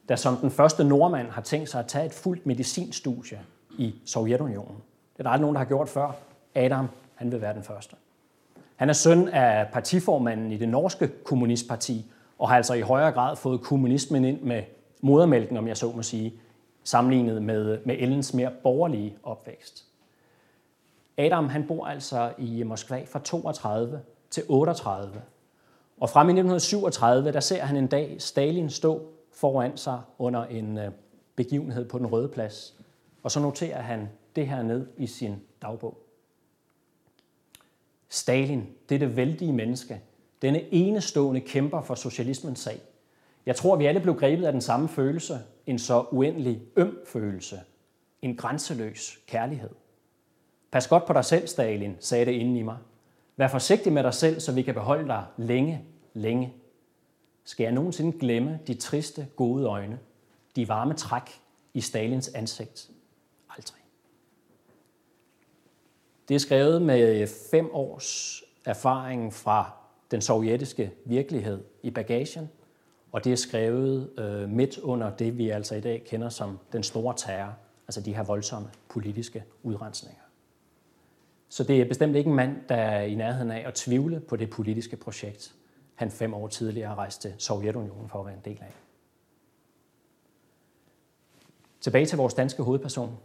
der 0.10 0.16
som 0.16 0.38
den 0.38 0.52
første 0.52 0.84
nordmand 0.84 1.30
har 1.30 1.42
tænkt 1.42 1.70
sig 1.70 1.80
at 1.80 1.88
tage 1.88 2.06
et 2.06 2.14
fuldt 2.14 2.46
medicinstudie 2.46 3.40
i 3.78 3.96
Sovjetunionen. 4.06 4.78
Det 5.22 5.26
er 5.26 5.30
der 5.30 5.34
aldrig 5.34 5.42
nogen, 5.42 5.56
der 5.56 5.60
har 5.60 5.66
gjort 5.68 5.90
før. 5.90 6.12
Adam, 6.56 6.90
han 7.16 7.32
vil 7.32 7.42
være 7.42 7.54
den 7.54 7.64
første. 7.64 7.96
Han 8.76 8.90
er 8.90 8.94
søn 8.94 9.28
af 9.28 9.68
partiformanden 9.74 10.52
i 10.52 10.58
det 10.58 10.70
norske 10.70 11.08
kommunistparti, 11.08 12.06
og 12.40 12.50
har 12.50 12.56
altså 12.56 12.74
i 12.74 12.82
højere 12.82 13.12
grad 13.12 13.36
fået 13.36 13.62
kommunismen 13.62 14.26
ind 14.26 14.42
med 14.42 14.64
modermælken, 15.02 15.58
om 15.58 15.68
jeg 15.68 15.78
så 15.78 15.92
må 15.92 16.04
sige, 16.04 16.34
sammenlignet 16.84 17.42
med, 17.42 17.80
med 17.86 17.96
Ellens 18.00 18.34
mere 18.34 18.52
borgerlige 18.64 19.16
opvækst. 19.24 19.86
Adam 21.18 21.50
han 21.50 21.68
bor 21.68 21.86
altså 21.86 22.34
i 22.38 22.64
Moskva 22.64 23.04
fra 23.06 23.20
32 23.20 24.02
til 24.30 24.44
38. 24.50 25.22
Og 26.00 26.10
frem 26.10 26.28
i 26.28 26.32
1937, 26.32 27.32
der 27.32 27.40
ser 27.40 27.64
han 27.64 27.78
en 27.78 27.88
dag 27.88 28.16
Stalin 28.20 28.70
stå 28.70 29.02
foran 29.34 29.78
sig 29.78 30.02
under 30.18 30.44
en 30.44 30.78
øh, 30.78 30.92
begivenhed 31.36 31.90
på 31.90 31.98
den 31.98 32.08
røde 32.08 32.28
plads. 32.28 32.76
Og 33.24 33.32
så 33.32 33.40
noterer 33.40 33.82
han 33.82 34.10
det 34.36 34.48
her 34.48 34.64
ned 34.64 34.88
i 34.98 35.08
sin 35.08 35.36
dagbog. 35.62 35.98
Stalin, 38.10 38.70
dette 38.90 39.16
vældige 39.16 39.54
menneske, 39.54 40.02
denne 40.42 40.74
enestående 40.74 41.42
kæmper 41.42 41.82
for 41.82 41.96
socialismens 41.96 42.60
sag. 42.60 42.82
Jeg 43.46 43.56
tror, 43.56 43.76
vi 43.76 43.86
alle 43.86 44.00
blev 44.00 44.16
grebet 44.16 44.46
af 44.46 44.52
den 44.52 44.62
samme 44.62 44.90
følelse, 44.90 45.40
en 45.66 45.80
så 45.80 46.06
uendelig 46.12 46.62
øm 46.76 46.98
følelse, 47.08 47.60
en 48.22 48.36
grænseløs 48.36 49.20
kærlighed. 49.28 49.70
Pas 50.72 50.88
godt 50.88 51.06
på 51.06 51.14
dig 51.14 51.26
selv, 51.26 51.48
Stalin, 51.48 51.96
sagde 52.00 52.26
det 52.26 52.32
inden 52.32 52.58
i 52.58 52.62
mig. 52.62 52.78
Vær 53.38 53.48
forsigtig 53.48 53.94
med 53.94 54.04
dig 54.04 54.14
selv, 54.14 54.40
så 54.40 54.52
vi 54.52 54.62
kan 54.62 54.74
beholde 54.74 55.08
dig 55.08 55.26
længe, 55.38 55.86
længe. 56.14 56.54
Skal 57.44 57.64
jeg 57.64 57.72
nogensinde 57.72 58.20
glemme 58.20 58.60
de 58.68 58.74
triste, 58.74 59.28
gode 59.36 59.66
øjne, 59.66 60.00
de 60.56 60.68
varme 60.68 60.94
træk 60.94 61.42
i 61.74 61.82
Stalins 61.82 62.28
ansigt? 62.28 62.92
Aldrig. 63.50 63.82
Det 66.32 66.36
er 66.36 66.40
skrevet 66.40 66.82
med 66.82 67.28
fem 67.52 67.70
års 67.74 68.44
erfaring 68.66 69.34
fra 69.34 69.72
den 70.12 70.22
sovjetiske 70.22 70.92
virkelighed 71.06 71.64
i 71.84 71.90
bagagen, 71.90 72.50
og 73.12 73.24
det 73.24 73.32
er 73.32 73.36
skrevet 73.36 74.20
øh, 74.20 74.50
midt 74.50 74.78
under 74.78 75.16
det, 75.16 75.38
vi 75.38 75.50
altså 75.50 75.76
i 75.76 75.82
dag 75.82 76.04
kender 76.06 76.30
som 76.30 76.60
den 76.74 76.84
store 76.84 77.14
terror, 77.18 77.54
altså 77.88 78.02
de 78.02 78.16
her 78.16 78.24
voldsomme 78.24 78.70
politiske 78.90 79.44
udrensninger. 79.64 80.22
Så 81.50 81.64
det 81.64 81.82
er 81.82 81.86
bestemt 81.86 82.16
ikke 82.16 82.30
en 82.30 82.36
mand, 82.36 82.58
der 82.70 82.76
er 82.76 83.02
i 83.02 83.16
nærheden 83.16 83.52
af 83.52 83.68
at 83.68 83.74
tvivle 83.74 84.20
på 84.20 84.36
det 84.36 84.50
politiske 84.50 84.96
projekt, 84.96 85.56
han 85.96 86.12
fem 86.12 86.34
år 86.34 86.48
tidligere 86.48 86.96
rejste 86.96 87.30
til 87.30 87.36
Sovjetunionen 87.38 88.10
for 88.10 88.20
at 88.20 88.26
være 88.26 88.36
en 88.36 88.42
del 88.46 88.60
af. 88.62 88.74
Tilbage 91.82 92.06
til 92.06 92.18
vores 92.18 92.34
danske 92.34 92.64
hovedperson. 92.64 93.18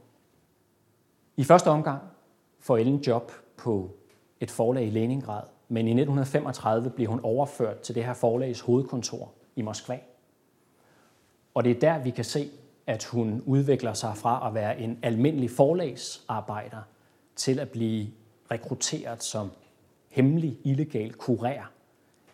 I 1.36 1.44
første 1.44 1.68
omgang 1.68 2.00
får 2.66 2.76
Ellen 2.76 2.96
job 2.96 3.32
på 3.56 3.90
et 4.40 4.50
forlag 4.50 4.86
i 4.86 4.90
Leningrad, 4.90 5.42
men 5.68 5.86
i 5.86 5.90
1935 5.90 6.90
bliver 6.90 7.10
hun 7.10 7.20
overført 7.22 7.80
til 7.80 7.94
det 7.94 8.04
her 8.04 8.14
forlags 8.14 8.60
hovedkontor 8.60 9.32
i 9.56 9.62
Moskva. 9.62 9.98
Og 11.54 11.64
det 11.64 11.76
er 11.76 11.80
der, 11.80 11.98
vi 11.98 12.10
kan 12.10 12.24
se, 12.24 12.50
at 12.86 13.04
hun 13.04 13.42
udvikler 13.46 13.92
sig 13.92 14.16
fra 14.16 14.48
at 14.48 14.54
være 14.54 14.80
en 14.80 14.98
almindelig 15.02 15.50
forlagsarbejder 15.50 16.82
til 17.36 17.58
at 17.58 17.68
blive 17.68 18.08
rekrutteret 18.50 19.22
som 19.22 19.50
hemmelig 20.08 20.58
illegal 20.64 21.14
kurér 21.22 21.64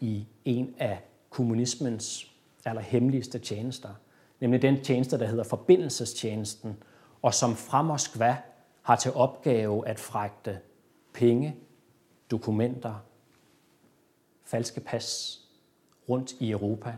i 0.01 0.27
en 0.45 0.75
af 0.79 0.99
kommunismens 1.31 2.31
allerhemmeligste 2.65 3.39
tjenester, 3.39 3.89
nemlig 4.41 4.62
den 4.62 4.85
tjeneste, 4.85 5.19
der 5.19 5.27
hedder 5.27 5.45
forbindelsestjenesten, 5.45 6.77
og 7.23 7.35
som 7.35 7.57
fra 7.57 7.83
Moskva 7.83 8.37
har 8.83 8.97
til 8.97 9.12
opgave 9.12 9.89
at 9.89 10.01
fragte 10.01 10.59
penge, 11.12 11.57
dokumenter, 12.31 12.95
falske 14.45 14.81
pas 14.81 15.39
rundt 16.09 16.33
i 16.41 16.51
Europa 16.51 16.97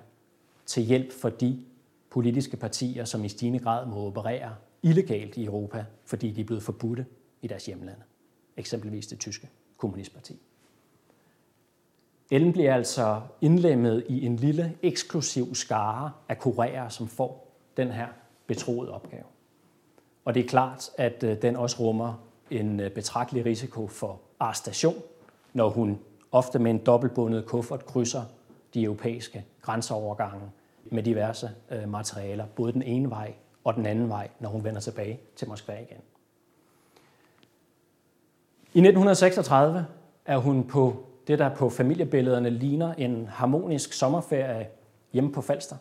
til 0.67 0.83
hjælp 0.83 1.13
for 1.13 1.29
de 1.29 1.65
politiske 2.11 2.57
partier, 2.57 3.05
som 3.05 3.25
i 3.25 3.29
stigende 3.29 3.59
grad 3.59 3.87
må 3.87 4.07
operere 4.07 4.57
illegalt 4.83 5.37
i 5.37 5.45
Europa, 5.45 5.85
fordi 6.05 6.31
de 6.31 6.41
er 6.41 6.45
blevet 6.45 6.63
forbudte 6.63 7.07
i 7.43 7.47
deres 7.47 7.67
hjemlande. 7.67 8.03
Eksempelvis 8.57 9.07
det 9.07 9.19
tyske 9.19 9.49
kommunistparti. 9.77 10.39
Ellen 12.31 12.53
bliver 12.53 12.75
altså 12.75 13.21
indlemmet 13.41 14.05
i 14.09 14.27
en 14.27 14.37
lille 14.37 14.79
eksklusiv 14.83 15.55
skare 15.55 16.13
af 16.29 16.39
kurere, 16.39 16.91
som 16.91 17.09
får 17.09 17.57
den 17.77 17.91
her 17.91 18.09
betroede 18.47 18.91
opgave. 18.91 19.25
Og 20.25 20.35
det 20.35 20.45
er 20.45 20.49
klart, 20.49 20.91
at 20.99 21.23
øh, 21.23 21.43
den 21.43 21.57
også 21.57 21.77
rummer 21.81 22.15
en 22.51 22.81
øh, 22.81 22.91
betragtelig 22.91 23.45
risiko 23.45 23.87
for 23.87 24.21
arrestation, 24.41 25.03
når 25.53 25.69
hun 25.69 25.99
ofte 26.33 26.59
med 26.59 26.71
en 26.71 26.79
dobbeltbundet 26.79 27.47
kuffert 27.47 27.87
krydser 27.87 28.23
de 28.75 28.83
europæiske 28.83 29.45
grænseovergange 29.63 30.51
med 30.85 31.03
diverse 31.03 31.51
øh, 31.71 31.89
materialer, 31.89 32.47
både 32.47 32.73
den 32.73 32.83
ene 32.83 33.11
vej 33.11 33.33
og 33.65 33.75
den 33.75 33.87
anden 33.87 34.09
vej, 34.09 34.29
når 34.41 34.49
hun 34.49 34.65
vender 34.65 34.81
tilbage 34.81 35.21
til 35.37 35.49
Moskva 35.49 35.73
igen. 35.73 36.01
I 38.75 38.79
1936 38.79 39.87
er 40.27 40.39
hun 40.39 40.65
på 40.65 41.05
det, 41.27 41.39
der 41.39 41.55
på 41.55 41.71
familiebillederne 41.71 42.51
ligner 42.51 42.95
en 42.95 43.27
harmonisk 43.27 43.93
sommerferie 43.93 44.69
hjemme 45.13 45.33
på 45.33 45.43
Falster. 45.43 45.77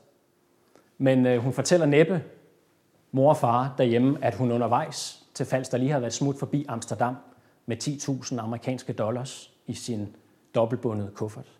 Men 0.97 1.39
hun 1.39 1.53
fortæller 1.53 1.85
næppe 1.85 2.23
mor 3.15 3.29
og 3.29 3.37
far 3.37 3.75
derhjemme, 3.77 4.17
at 4.21 4.35
hun 4.35 4.51
undervejs 4.51 5.23
til 5.33 5.45
Falster 5.45 5.77
lige 5.77 5.91
har 5.91 5.99
været 5.99 6.13
smut 6.13 6.39
forbi 6.39 6.65
Amsterdam 6.67 7.15
med 7.65 7.77
10.000 7.83 8.39
amerikanske 8.39 8.93
dollars 8.93 9.51
i 9.67 9.73
sin 9.73 10.15
dobbeltbundede 10.55 11.11
kuffert. 11.15 11.51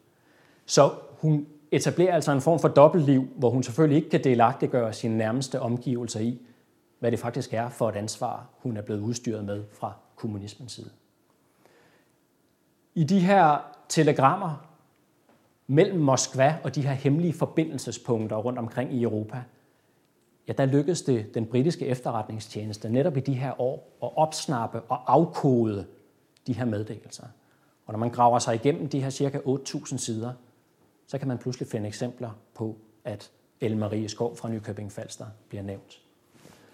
Så 0.66 0.92
hun 1.22 1.48
etablerer 1.72 2.16
altså 2.16 2.32
en 2.32 2.42
form 2.42 2.60
for 2.60 2.68
dobbeltliv, 2.68 3.28
hvor 3.36 3.50
hun 3.50 3.64
selvfølgelig 3.64 3.98
ikke 3.98 4.10
kan 4.10 4.24
delagtiggøre 4.24 4.94
sine 4.94 5.18
nærmeste 5.18 5.60
omgivelser 5.60 6.20
i, 6.20 6.42
hvad 7.00 7.12
det 7.12 7.20
faktisk 7.20 7.54
er 7.54 7.70
for 7.70 7.90
et 7.90 7.96
ansvar, 7.96 8.46
hun 8.58 8.78
er 8.78 8.82
blevet 8.82 9.00
udstyret 9.00 9.46
med 9.46 9.64
fra 9.74 9.94
kommunismens 10.16 10.72
side. 10.72 10.90
I 12.96 13.04
de 13.04 13.20
her 13.20 13.58
telegrammer 13.90 14.68
mellem 15.68 16.00
Moskva 16.00 16.58
og 16.64 16.76
de 16.76 16.82
her 16.82 16.94
hemmelige 16.94 17.34
forbindelsespunkter 17.34 18.36
rundt 18.36 18.60
omkring 18.60 18.94
i 18.94 19.04
Europa, 19.04 19.44
ja, 20.48 20.54
der 20.54 20.66
lykkedes 20.66 21.02
det 21.02 21.36
den 21.36 21.46
britiske 21.46 21.86
efterretningstjeneste 21.86 22.90
netop 22.90 23.18
i 23.18 23.20
de 23.20 23.34
her 23.34 23.62
år 23.62 23.98
at 24.04 24.10
opsnappe 24.18 24.82
og 24.82 25.14
afkode 25.14 25.86
de 26.48 26.54
her 26.54 26.66
meddelelser. 26.66 27.26
Og 27.86 27.94
når 27.94 28.00
man 28.00 28.10
graver 28.10 28.40
sig 28.40 28.56
igennem 28.56 28.90
de 28.90 29.02
her 29.04 29.10
cirka 29.10 29.38
8.000 29.38 29.98
sider, 29.98 30.34
så 31.08 31.18
kan 31.18 31.28
man 31.28 31.38
pludselig 31.38 31.68
finde 31.68 31.88
eksempler 31.88 32.30
på, 32.56 32.76
at 33.06 33.32
Elle 33.62 33.78
Marie 33.78 34.10
Skov 34.10 34.36
fra 34.36 34.50
Nykøbing 34.50 34.92
Falster 34.92 35.26
bliver 35.50 35.64
nævnt. 35.64 36.00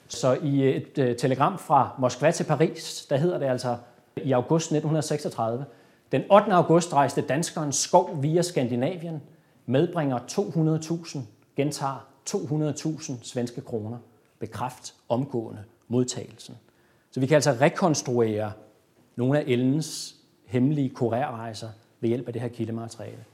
Så 0.07 0.33
i 0.43 0.75
et 0.75 0.97
øh, 0.97 1.17
telegram 1.17 1.57
fra 1.57 1.95
Moskva 1.99 2.31
til 2.31 2.43
Paris, 2.43 3.05
der 3.09 3.17
hedder 3.17 3.37
det 3.37 3.45
altså 3.45 3.77
i 4.15 4.31
august 4.31 4.65
1936, 4.65 5.65
den 6.11 6.23
8. 6.31 6.53
august 6.53 6.93
rejste 6.93 7.21
danskeren 7.21 7.71
Skov 7.71 8.21
via 8.21 8.41
Skandinavien, 8.41 9.21
medbringer 9.65 10.19
200.000, 10.19 11.19
gentager 11.55 12.07
200.000 12.35 13.13
svenske 13.21 13.61
kroner. 13.61 13.97
Bekræft 14.39 14.95
omgående 15.09 15.63
modtagelsen. 15.87 16.57
Så 17.11 17.19
vi 17.19 17.25
kan 17.25 17.35
altså 17.35 17.51
rekonstruere 17.51 18.51
nogle 19.15 19.39
af 19.39 19.43
Ellens 19.47 20.15
hemmelige 20.45 20.89
kurerrejser 20.89 21.69
ved 21.99 22.09
hjælp 22.09 22.27
af 22.27 22.33
det 22.33 22.41
her 22.41 22.49
kildemateriale. 22.49 23.25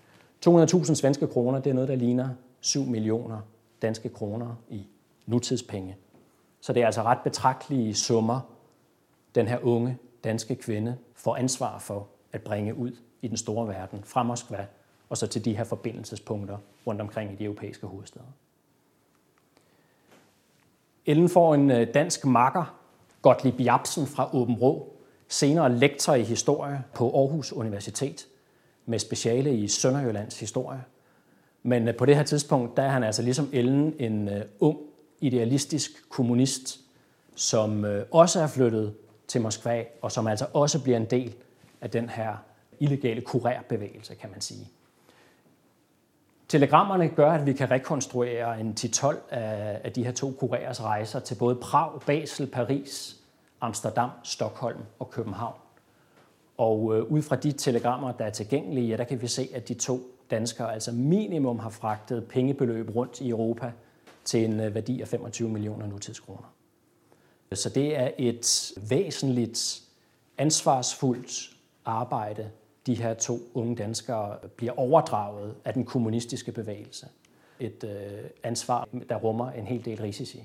200.000 0.47 0.93
svenske 0.93 1.27
kroner, 1.27 1.59
det 1.59 1.69
er 1.69 1.73
noget, 1.73 1.89
der 1.89 1.95
ligner 1.95 2.29
7 2.59 2.85
millioner 2.85 3.39
danske 3.81 4.09
kroner 4.09 4.55
i 4.69 4.87
nutidspenge. 5.25 5.97
Så 6.61 6.73
det 6.73 6.81
er 6.81 6.85
altså 6.85 7.03
ret 7.03 7.19
betragtelige 7.23 7.95
summer, 7.95 8.39
den 9.35 9.47
her 9.47 9.57
unge 9.63 9.97
danske 10.23 10.55
kvinde 10.55 10.97
får 11.15 11.35
ansvar 11.35 11.79
for 11.79 12.07
at 12.33 12.41
bringe 12.41 12.75
ud 12.75 12.91
i 13.21 13.27
den 13.27 13.37
store 13.37 13.67
verden 13.67 14.03
fra 14.03 14.23
Moskva 14.23 14.65
og 15.09 15.17
så 15.17 15.27
til 15.27 15.45
de 15.45 15.57
her 15.57 15.63
forbindelsespunkter 15.63 16.57
rundt 16.87 17.01
omkring 17.01 17.31
i 17.31 17.35
de 17.35 17.43
europæiske 17.43 17.87
hovedsteder. 17.87 18.25
Ellen 21.05 21.29
får 21.29 21.53
en 21.53 21.71
øh, 21.71 21.93
dansk 21.93 22.25
makker, 22.25 22.75
Gottlieb 23.21 23.59
Jabsen 23.59 24.07
fra 24.07 24.29
Åben 24.33 24.55
Rå, 24.55 24.93
senere 25.27 25.77
lektor 25.77 26.13
i 26.13 26.23
historie 26.23 26.83
på 26.93 27.19
Aarhus 27.19 27.53
Universitet 27.53 28.27
med 28.85 28.99
speciale 28.99 29.55
i 29.55 29.67
Sønderjyllands 29.67 30.39
historie. 30.39 30.83
Men 31.63 31.87
øh, 31.87 31.95
på 31.95 32.05
det 32.05 32.15
her 32.15 32.23
tidspunkt, 32.23 32.77
der 32.77 32.83
er 32.83 32.89
han 32.89 33.03
altså 33.03 33.21
ligesom 33.21 33.49
Ellen 33.53 33.93
en 33.99 34.29
øh, 34.29 34.41
ung, 34.59 34.77
idealistisk 35.21 36.09
kommunist, 36.09 36.79
som 37.35 37.85
også 38.11 38.39
er 38.39 38.47
flyttet 38.47 38.93
til 39.27 39.41
Moskva, 39.41 39.83
og 40.01 40.11
som 40.11 40.27
altså 40.27 40.45
også 40.53 40.83
bliver 40.83 40.97
en 40.97 41.05
del 41.05 41.35
af 41.81 41.89
den 41.89 42.09
her 42.09 42.35
illegale 42.79 43.21
kurerbevægelse, 43.21 44.15
kan 44.15 44.29
man 44.31 44.41
sige. 44.41 44.69
Telegrammerne 46.55 47.09
gør, 47.09 47.31
at 47.31 47.45
vi 47.45 47.53
kan 47.53 47.71
rekonstruere 47.71 48.59
en 48.59 48.75
10-12 48.79 49.15
af, 49.29 49.81
af 49.83 49.91
de 49.91 50.03
her 50.03 50.11
to 50.11 50.31
kurerers 50.31 50.83
rejser 50.83 51.19
til 51.19 51.35
både 51.35 51.55
Prag, 51.55 52.01
Basel, 52.05 52.47
Paris, 52.47 53.17
Amsterdam, 53.61 54.09
Stockholm 54.23 54.79
og 54.99 55.09
København. 55.09 55.55
Og 56.57 56.97
øh, 56.97 57.03
ud 57.03 57.21
fra 57.21 57.35
de 57.35 57.51
telegrammer, 57.51 58.11
der 58.11 58.25
er 58.25 58.29
tilgængelige, 58.29 58.87
ja, 58.87 58.97
der 58.97 59.03
kan 59.03 59.21
vi 59.21 59.27
se, 59.27 59.49
at 59.53 59.67
de 59.67 59.73
to 59.73 59.99
danskere 60.31 60.73
altså 60.73 60.91
minimum 60.91 61.59
har 61.59 61.69
fragtet 61.69 62.27
pengebeløb 62.27 62.95
rundt 62.95 63.21
i 63.21 63.29
Europa 63.29 63.71
til 64.25 64.45
en 64.45 64.59
øh, 64.59 64.75
værdi 64.75 65.01
af 65.01 65.07
25 65.07 65.49
millioner 65.49 65.87
nutidskroner. 65.87 66.53
Så 67.53 67.69
det 67.69 67.97
er 67.97 68.11
et 68.17 68.71
væsentligt, 68.89 69.81
ansvarsfuldt 70.37 71.49
arbejde, 71.85 72.49
de 72.85 72.95
her 72.95 73.13
to 73.13 73.39
unge 73.53 73.75
danskere 73.75 74.37
bliver 74.55 74.73
overdraget 74.77 75.55
af 75.65 75.73
den 75.73 75.85
kommunistiske 75.85 76.51
bevægelse. 76.51 77.07
Et 77.59 77.83
øh, 77.83 78.29
ansvar, 78.43 78.87
der 79.09 79.15
rummer 79.15 79.51
en 79.51 79.65
hel 79.67 79.85
del 79.85 80.01
risici. 80.01 80.43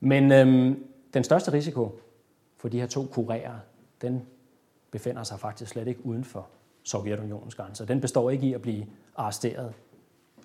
Men 0.00 0.32
øh, 0.32 0.76
den 1.14 1.24
største 1.24 1.52
risiko 1.52 2.00
for 2.56 2.68
de 2.68 2.80
her 2.80 2.86
to 2.86 3.04
kurerer, 3.04 3.58
den 4.02 4.26
befinder 4.90 5.22
sig 5.22 5.40
faktisk 5.40 5.70
slet 5.70 5.88
ikke 5.88 6.06
uden 6.06 6.24
for 6.24 6.46
Sovjetunionens 6.82 7.54
grænser. 7.54 7.84
Den 7.84 8.00
består 8.00 8.30
ikke 8.30 8.46
i 8.46 8.54
at 8.54 8.62
blive 8.62 8.86
arresteret 9.16 9.72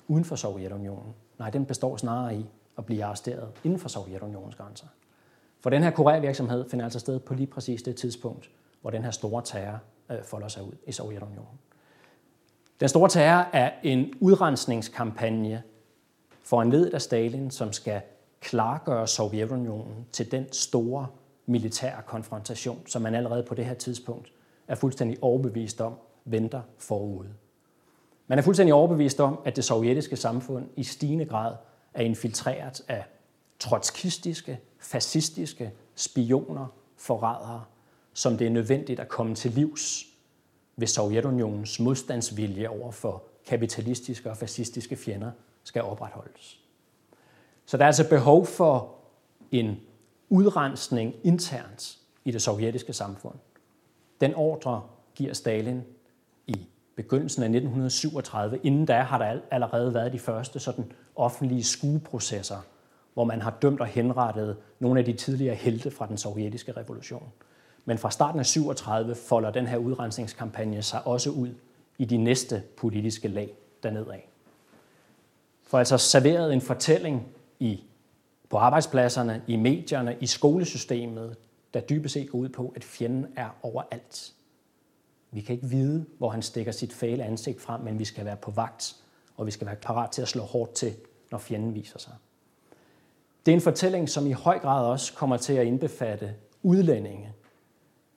uden 0.08 0.25
for 0.25 0.36
Sovjetunionen. 0.36 1.13
Nej, 1.39 1.50
den 1.50 1.66
består 1.66 1.98
snarere 1.98 2.36
i 2.36 2.46
at 2.78 2.86
blive 2.86 3.04
arresteret 3.04 3.51
inden 3.63 3.80
for 3.80 3.89
Sovjetunionens 3.89 4.56
grænser. 4.56 4.88
For 5.62 5.70
den 5.70 5.84
her 5.84 5.92
kurervirksomhed 5.92 6.70
finder 6.70 6.86
altså 6.86 7.00
sted 7.00 7.20
på 7.20 7.34
lige 7.34 7.48
præcis 7.48 7.84
det 7.84 7.96
tidspunkt, 7.96 8.50
hvor 8.82 8.89
den 8.89 9.04
her 9.04 9.12
store 9.12 9.42
terror 9.46 9.80
øh, 10.12 10.24
folder 10.24 10.48
sig 10.48 10.63
ud 10.63 10.74
i 10.88 10.92
Sovjetunionen. 10.92 11.60
Den 12.80 12.89
store 12.89 13.10
terror 13.10 13.50
er 13.54 13.72
en 13.84 14.13
udrensningskampagne 14.20 15.63
for 16.44 16.62
en 16.62 16.70
ledet 16.70 16.94
af 16.94 17.01
Stalin, 17.01 17.51
som 17.51 17.74
skal 17.74 18.01
klargøre 18.42 19.08
Sovjetunionen 19.08 20.06
til 20.12 20.32
den 20.32 20.51
store 20.51 21.08
militære 21.46 22.01
konfrontation, 22.06 22.88
som 22.88 23.01
man 23.01 23.16
allerede 23.16 23.44
på 23.44 23.56
det 23.56 23.66
her 23.66 23.74
tidspunkt 23.74 24.32
er 24.68 24.75
fuldstændig 24.75 25.18
overbevist 25.22 25.82
om 25.82 25.94
venter 26.25 26.62
forude. 26.78 27.30
Man 28.28 28.39
er 28.39 28.44
fuldstændig 28.44 28.74
overbevist 28.74 29.20
om, 29.20 29.39
at 29.46 29.56
det 29.56 29.63
sovjetiske 29.63 30.16
samfund 30.16 30.70
i 30.75 30.84
stigende 30.84 31.25
grad 31.25 31.56
er 31.94 32.01
infiltreret 32.04 32.82
af 32.88 33.06
trotskistiske, 33.60 34.60
fascistiske 34.80 35.72
spioner, 35.96 36.66
forrædere, 36.98 37.63
som 38.19 38.38
det 38.38 38.47
er 38.47 38.51
nødvendigt 38.51 38.99
at 38.99 39.07
komme 39.07 39.35
til 39.35 39.51
livs, 39.51 40.05
hvis 40.75 40.89
Sovjetunionens 40.89 41.79
modstandsvilje 41.79 42.67
over 42.67 42.91
for 42.91 43.23
kapitalistiske 43.47 44.29
og 44.29 44.38
fascistiske 44.38 44.95
fjender 44.95 45.31
skal 45.63 45.81
opretholdes. 45.81 46.59
Så 47.65 47.77
der 47.77 47.83
er 47.83 47.88
altså 47.88 48.09
behov 48.09 48.45
for 48.45 48.95
en 49.51 49.79
udrensning 50.29 51.15
internt 51.23 51.97
i 52.25 52.31
det 52.31 52.41
sovjetiske 52.41 52.93
samfund. 52.93 53.35
Den 54.21 54.35
ordre 54.35 54.81
giver 55.15 55.33
Stalin 55.33 55.81
i 56.47 56.67
begyndelsen 56.95 57.43
af 57.43 57.47
1937. 57.47 58.59
Inden 58.63 58.85
da 58.85 59.01
har 59.01 59.17
der 59.17 59.39
allerede 59.51 59.93
været 59.93 60.13
de 60.13 60.19
første 60.19 60.59
sådan 60.59 60.91
offentlige 61.15 61.63
skueprocesser, 61.63 62.65
hvor 63.13 63.23
man 63.23 63.41
har 63.41 63.57
dømt 63.61 63.81
og 63.81 63.88
henrettet 63.88 64.57
nogle 64.79 64.99
af 64.99 65.05
de 65.05 65.13
tidligere 65.13 65.55
helte 65.55 65.91
fra 65.91 66.07
den 66.07 66.17
sovjetiske 66.17 66.71
revolution. 66.71 67.31
Men 67.89 67.98
fra 67.98 68.12
starten 68.12 68.39
af 68.39 68.46
37 68.46 69.15
folder 69.15 69.51
den 69.51 69.67
her 69.67 69.77
udrensningskampagne 69.77 70.81
sig 70.81 71.08
også 71.08 71.29
ud 71.29 71.50
i 71.98 72.05
de 72.05 72.17
næste 72.17 72.63
politiske 72.77 73.27
lag 73.27 73.53
dernede 73.84 74.13
af. 74.13 74.29
For 75.63 75.77
altså 75.77 75.98
serveret 75.98 76.54
en 76.54 76.62
fortælling 76.62 77.28
i, 77.60 77.84
på 78.49 78.58
arbejdspladserne, 78.58 79.41
i 79.47 79.56
medierne, 79.56 80.17
i 80.19 80.28
skolesystemet, 80.28 81.36
der 81.73 81.80
dybest 81.80 82.13
set 82.13 82.30
går 82.30 82.39
ud 82.39 82.49
på, 82.49 82.73
at 82.75 82.84
fjenden 82.84 83.25
er 83.36 83.49
overalt. 83.62 84.34
Vi 85.32 85.41
kan 85.41 85.56
ikke 85.56 85.67
vide, 85.67 86.06
hvor 86.17 86.30
han 86.30 86.41
stikker 86.41 86.71
sit 86.71 86.93
fæle 86.93 87.23
ansigt 87.23 87.62
frem, 87.62 87.82
men 87.82 87.99
vi 87.99 88.06
skal 88.06 88.25
være 88.25 88.38
på 88.38 88.52
vagt, 88.52 88.95
og 89.38 89.45
vi 89.45 89.52
skal 89.52 89.67
være 89.67 89.75
parat 89.75 90.12
til 90.12 90.21
at 90.21 90.28
slå 90.28 90.43
hårdt 90.43 90.73
til, 90.73 90.93
når 91.32 91.38
fjenden 91.38 91.75
viser 91.75 91.99
sig. 91.99 92.13
Det 93.45 93.52
er 93.52 93.56
en 93.56 93.62
fortælling, 93.62 94.10
som 94.10 94.28
i 94.28 94.32
høj 94.32 94.60
grad 94.60 94.86
også 94.86 95.13
kommer 95.13 95.38
til 95.38 95.54
at 95.54 95.67
indbefatte 95.67 96.34
udlændinge, 96.63 97.34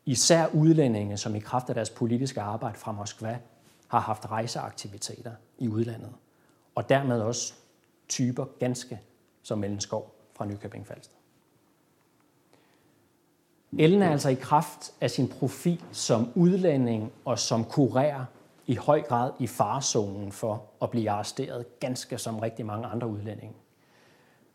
især 0.07 0.47
udlændinge, 0.47 1.17
som 1.17 1.35
i 1.35 1.39
kraft 1.39 1.69
af 1.69 1.75
deres 1.75 1.91
politiske 1.91 2.41
arbejde 2.41 2.79
fra 2.79 2.93
Moskva 2.93 3.39
har 3.89 4.01
haft 4.01 4.31
rejseaktiviteter 4.31 5.33
i 5.59 5.69
udlandet, 5.69 6.13
og 6.75 6.89
dermed 6.89 7.21
også 7.21 7.55
typer 8.09 8.45
ganske 8.59 9.01
som 9.43 9.65
Ellen 9.65 9.81
Skov 9.81 10.15
fra 10.37 10.45
Nykøbing 10.45 10.87
Falster. 10.87 11.15
Ellen 13.79 14.03
er 14.03 14.11
altså 14.11 14.29
i 14.29 14.35
kraft 14.35 14.93
af 15.01 15.11
sin 15.11 15.29
profil 15.29 15.85
som 15.93 16.29
udlænding 16.35 17.13
og 17.25 17.39
som 17.39 17.63
kurér 17.63 18.21
i 18.67 18.75
høj 18.75 19.03
grad 19.03 19.33
i 19.39 19.47
farzonen 19.47 20.33
for 20.33 20.65
at 20.83 20.91
blive 20.91 21.11
arresteret, 21.11 21.81
ganske 21.81 22.19
som 22.19 22.39
rigtig 22.39 22.67
mange 22.67 22.87
andre 22.87 23.07
udlændinge. 23.09 23.55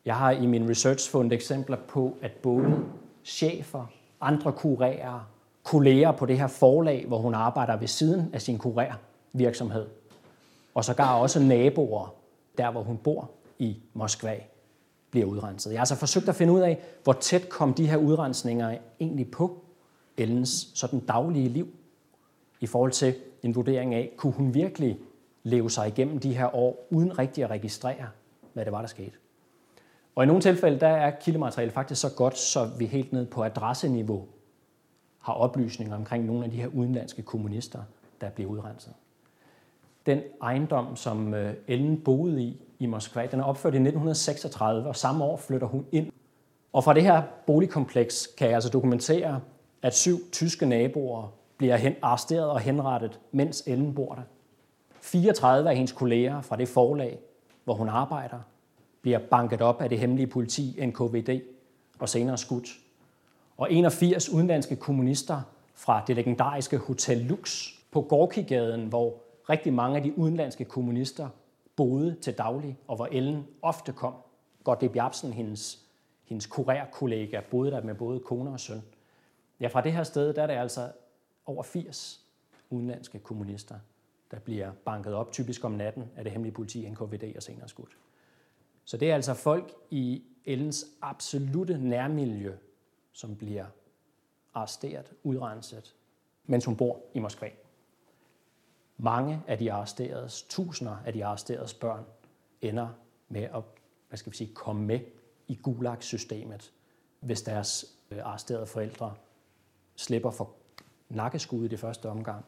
Jeg 0.06 0.16
har 0.16 0.32
i 0.32 0.46
min 0.46 0.70
research 0.70 1.12
fundet 1.12 1.34
eksempler 1.34 1.78
på, 1.78 2.18
at 2.22 2.32
både 2.32 2.86
chefer, 3.24 3.86
andre 4.22 4.52
kurérer 4.52 5.37
kolleger 5.68 6.12
på 6.12 6.26
det 6.26 6.40
her 6.40 6.48
forlag, 6.48 7.06
hvor 7.08 7.18
hun 7.18 7.34
arbejder 7.34 7.78
ved 7.78 7.88
siden 7.88 8.30
af 8.34 8.42
sin 8.42 8.58
kurervirksomhed. 8.58 9.86
Og 10.74 10.86
sågar 10.86 11.16
også 11.16 11.40
naboer, 11.40 12.16
der 12.58 12.72
hvor 12.72 12.84
hun 12.84 12.98
bor 12.98 13.32
i 13.60 13.78
Moskva, 13.94 14.36
bliver 15.12 15.26
udrenset. 15.26 15.72
Jeg 15.72 15.78
har 15.78 15.82
altså 15.82 15.96
forsøgt 15.96 16.30
at 16.30 16.36
finde 16.36 16.54
ud 16.54 16.60
af, 16.60 16.80
hvor 17.04 17.14
tæt 17.14 17.50
kom 17.50 17.74
de 17.74 17.88
her 17.88 17.98
udrensninger 17.98 18.78
egentlig 19.00 19.32
på 19.32 19.64
Ellens 20.18 20.72
sådan 20.76 21.00
daglige 21.00 21.50
liv, 21.50 21.68
i 22.60 22.68
forhold 22.68 22.92
til 22.92 23.16
en 23.44 23.56
vurdering 23.56 23.94
af, 23.94 24.12
kunne 24.18 24.34
hun 24.34 24.54
virkelig 24.54 25.00
leve 25.44 25.70
sig 25.70 25.88
igennem 25.88 26.20
de 26.20 26.34
her 26.38 26.56
år, 26.56 26.88
uden 26.90 27.20
rigtig 27.20 27.44
at 27.44 27.50
registrere, 27.50 28.08
hvad 28.54 28.66
det 28.66 28.74
var, 28.74 28.80
der 28.80 28.88
skete. 28.88 29.12
Og 30.16 30.24
i 30.24 30.28
nogle 30.28 30.42
tilfælde, 30.42 30.80
der 30.80 30.88
er 30.88 31.12
kildematerialet 31.22 31.74
faktisk 31.74 32.02
så 32.02 32.10
godt, 32.16 32.38
så 32.38 32.70
vi 32.78 32.86
helt 32.86 33.14
ned 33.14 33.26
på 33.26 33.44
adresseniveau 33.44 34.26
har 35.28 35.34
oplysninger 35.34 35.96
omkring 35.96 36.26
nogle 36.26 36.46
af 36.46 36.52
de 36.52 36.58
her 36.58 36.68
udenlandske 36.68 37.22
kommunister, 37.22 37.80
der 38.22 38.30
bliver 38.30 38.50
udrenset. 38.50 38.94
Den 40.06 40.22
ejendom, 40.42 40.96
som 40.96 41.34
øh, 41.34 41.54
Ellen 41.68 42.02
boede 42.02 42.42
i 42.44 42.62
i 42.80 42.86
Moskva, 42.86 43.26
den 43.32 43.40
er 43.40 43.44
opført 43.44 43.74
i 43.74 43.78
1936, 43.78 44.88
og 44.88 44.96
samme 44.96 45.24
år 45.24 45.38
flytter 45.38 45.68
hun 45.68 45.86
ind. 45.92 46.12
Og 46.74 46.84
fra 46.84 46.94
det 46.94 47.04
her 47.04 47.24
boligkompleks 47.48 48.28
kan 48.38 48.48
jeg 48.48 48.56
altså 48.56 48.70
dokumentere, 48.70 49.42
at 49.82 49.96
syv 49.96 50.18
tyske 50.32 50.66
naboer 50.66 51.34
bliver 51.58 51.78
hen, 51.78 51.96
arresteret 52.02 52.50
og 52.50 52.60
henrettet, 52.60 53.20
mens 53.32 53.64
Ellen 53.68 53.96
bor 53.96 54.16
der. 54.16 54.22
34 55.02 55.70
af 55.70 55.76
hendes 55.76 55.92
kolleger 55.92 56.42
fra 56.42 56.56
det 56.56 56.68
forlag, 56.68 57.20
hvor 57.64 57.74
hun 57.74 57.90
arbejder, 57.90 58.40
bliver 59.02 59.20
banket 59.20 59.62
op 59.62 59.82
af 59.82 59.90
det 59.90 60.00
hemmelige 60.00 60.28
politi, 60.28 60.86
NKVD, 60.86 61.42
og 62.00 62.10
senere 62.10 62.38
skudt 62.38 62.68
og 63.58 63.74
81 63.74 64.30
udenlandske 64.30 64.76
kommunister 64.76 65.42
fra 65.74 66.04
det 66.08 66.16
legendariske 66.16 66.78
Hotel 66.78 67.18
Lux 67.18 67.70
på 67.92 68.02
Gorkigaden, 68.02 68.88
hvor 68.88 69.22
rigtig 69.50 69.74
mange 69.74 69.98
af 69.98 70.04
de 70.04 70.18
udenlandske 70.18 70.66
kommunister 70.66 71.30
boede 71.76 72.16
til 72.22 72.34
daglig, 72.34 72.78
og 72.88 72.96
hvor 72.96 73.08
Ellen 73.12 73.48
ofte 73.62 73.92
kom. 73.92 74.14
Gottlieb 74.64 74.96
Jabsen, 74.96 75.34
hendes, 75.34 75.86
hendes 76.26 76.46
kurerkollega, 76.46 77.40
boede 77.52 77.72
der 77.72 77.82
med 77.82 77.96
både 77.96 78.20
kone 78.20 78.50
og 78.50 78.60
søn. 78.60 78.82
Ja, 79.60 79.68
fra 79.68 79.82
det 79.82 79.94
her 79.94 80.04
sted, 80.04 80.34
der 80.34 80.44
er 80.44 80.48
det 80.48 80.54
altså 80.54 80.92
over 81.46 81.64
80 81.64 82.22
udenlandske 82.70 83.20
kommunister, 83.20 83.76
der 84.32 84.40
bliver 84.40 84.72
banket 84.86 85.14
op, 85.14 85.32
typisk 85.32 85.64
om 85.64 85.72
natten 85.72 86.04
af 86.16 86.24
det 86.24 86.32
hemmelige 86.32 86.54
politi, 86.54 86.90
NKVD 86.90 87.36
og 87.36 87.44
senere 87.44 87.68
skudt. 87.68 87.98
Så 88.86 88.98
det 88.98 89.12
er 89.12 89.16
altså 89.16 89.34
folk 89.34 89.74
i 89.90 90.24
Ellens 90.46 90.86
absolute 91.02 91.78
nærmiljø, 91.78 92.54
som 93.18 93.36
bliver 93.36 93.66
arresteret, 94.54 95.14
udrenset, 95.24 95.96
mens 96.46 96.66
hun 96.66 96.78
bor 96.78 97.02
i 97.14 97.20
Moskva. 97.20 97.50
Mange 98.98 99.44
af 99.48 99.58
de 99.58 99.72
arresteredes, 99.74 100.44
tusinder 100.44 100.98
af 101.06 101.14
de 101.14 101.26
arresteredes 101.26 101.74
børn, 101.74 102.06
ender 102.62 102.90
med 103.30 103.42
at 103.42 103.64
hvad 104.08 104.18
skal 104.18 104.32
vi 104.32 104.38
sige, 104.38 104.54
komme 104.54 104.86
med 104.86 105.00
i 105.48 105.56
Gulag-systemet, 105.56 106.74
hvis 107.20 107.42
deres 107.42 107.98
øh, 108.12 108.20
arresterede 108.26 108.68
forældre 108.68 109.16
slipper 109.96 110.32
for 110.32 110.54
nakkeskud 111.10 111.66
i 111.66 111.68
det 111.68 111.80
første 111.80 112.10
omgang, 112.10 112.46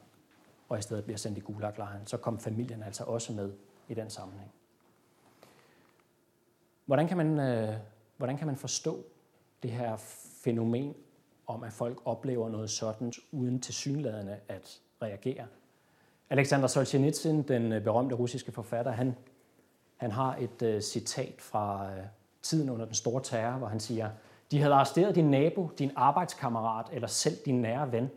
og 0.69 0.79
i 0.79 0.81
stedet 0.81 1.03
bliver 1.03 1.17
sendt 1.17 1.37
i 1.37 1.41
gulaglejren, 1.41 2.07
så 2.07 2.17
kom 2.17 2.39
familien 2.39 2.83
altså 2.83 3.03
også 3.03 3.33
med 3.33 3.53
i 3.87 3.93
den 3.93 4.09
sammenhæng. 4.09 4.51
Hvordan 6.85 7.07
kan 7.07 7.17
man, 7.17 7.39
øh, 7.39 7.77
hvordan 8.17 8.37
kan 8.37 8.47
man 8.47 8.55
forstå 8.55 9.05
det 9.63 9.71
her 9.71 9.97
fænomen 10.43 10.95
om, 11.47 11.63
at 11.63 11.73
folk 11.73 12.01
oplever 12.05 12.49
noget 12.49 12.69
sådan 12.69 13.13
uden 13.31 13.61
tilsyneladende 13.61 14.39
at 14.47 14.81
reagere. 15.01 15.47
Alexander 16.29 16.67
Solzhenitsyn, 16.67 17.41
den 17.41 17.71
øh, 17.71 17.83
berømte 17.83 18.15
russiske 18.15 18.51
forfatter, 18.51 18.91
han, 18.91 19.15
han 19.97 20.11
har 20.11 20.35
et 20.35 20.75
uh, 20.75 20.81
citat 20.81 21.35
fra 21.37 21.87
uh, 21.87 22.03
tiden 22.41 22.69
under 22.69 22.85
den 22.85 22.93
store 22.93 23.23
terror, 23.23 23.57
hvor 23.57 23.67
han 23.67 23.79
siger, 23.79 24.09
de 24.51 24.59
havde 24.59 24.73
arresteret 24.73 25.15
din 25.15 25.31
nabo, 25.31 25.69
din 25.77 25.91
arbejdskammerat 25.95 26.85
eller 26.91 27.07
selv 27.07 27.35
din 27.45 27.61
nære 27.61 27.91
ven. 27.91 28.09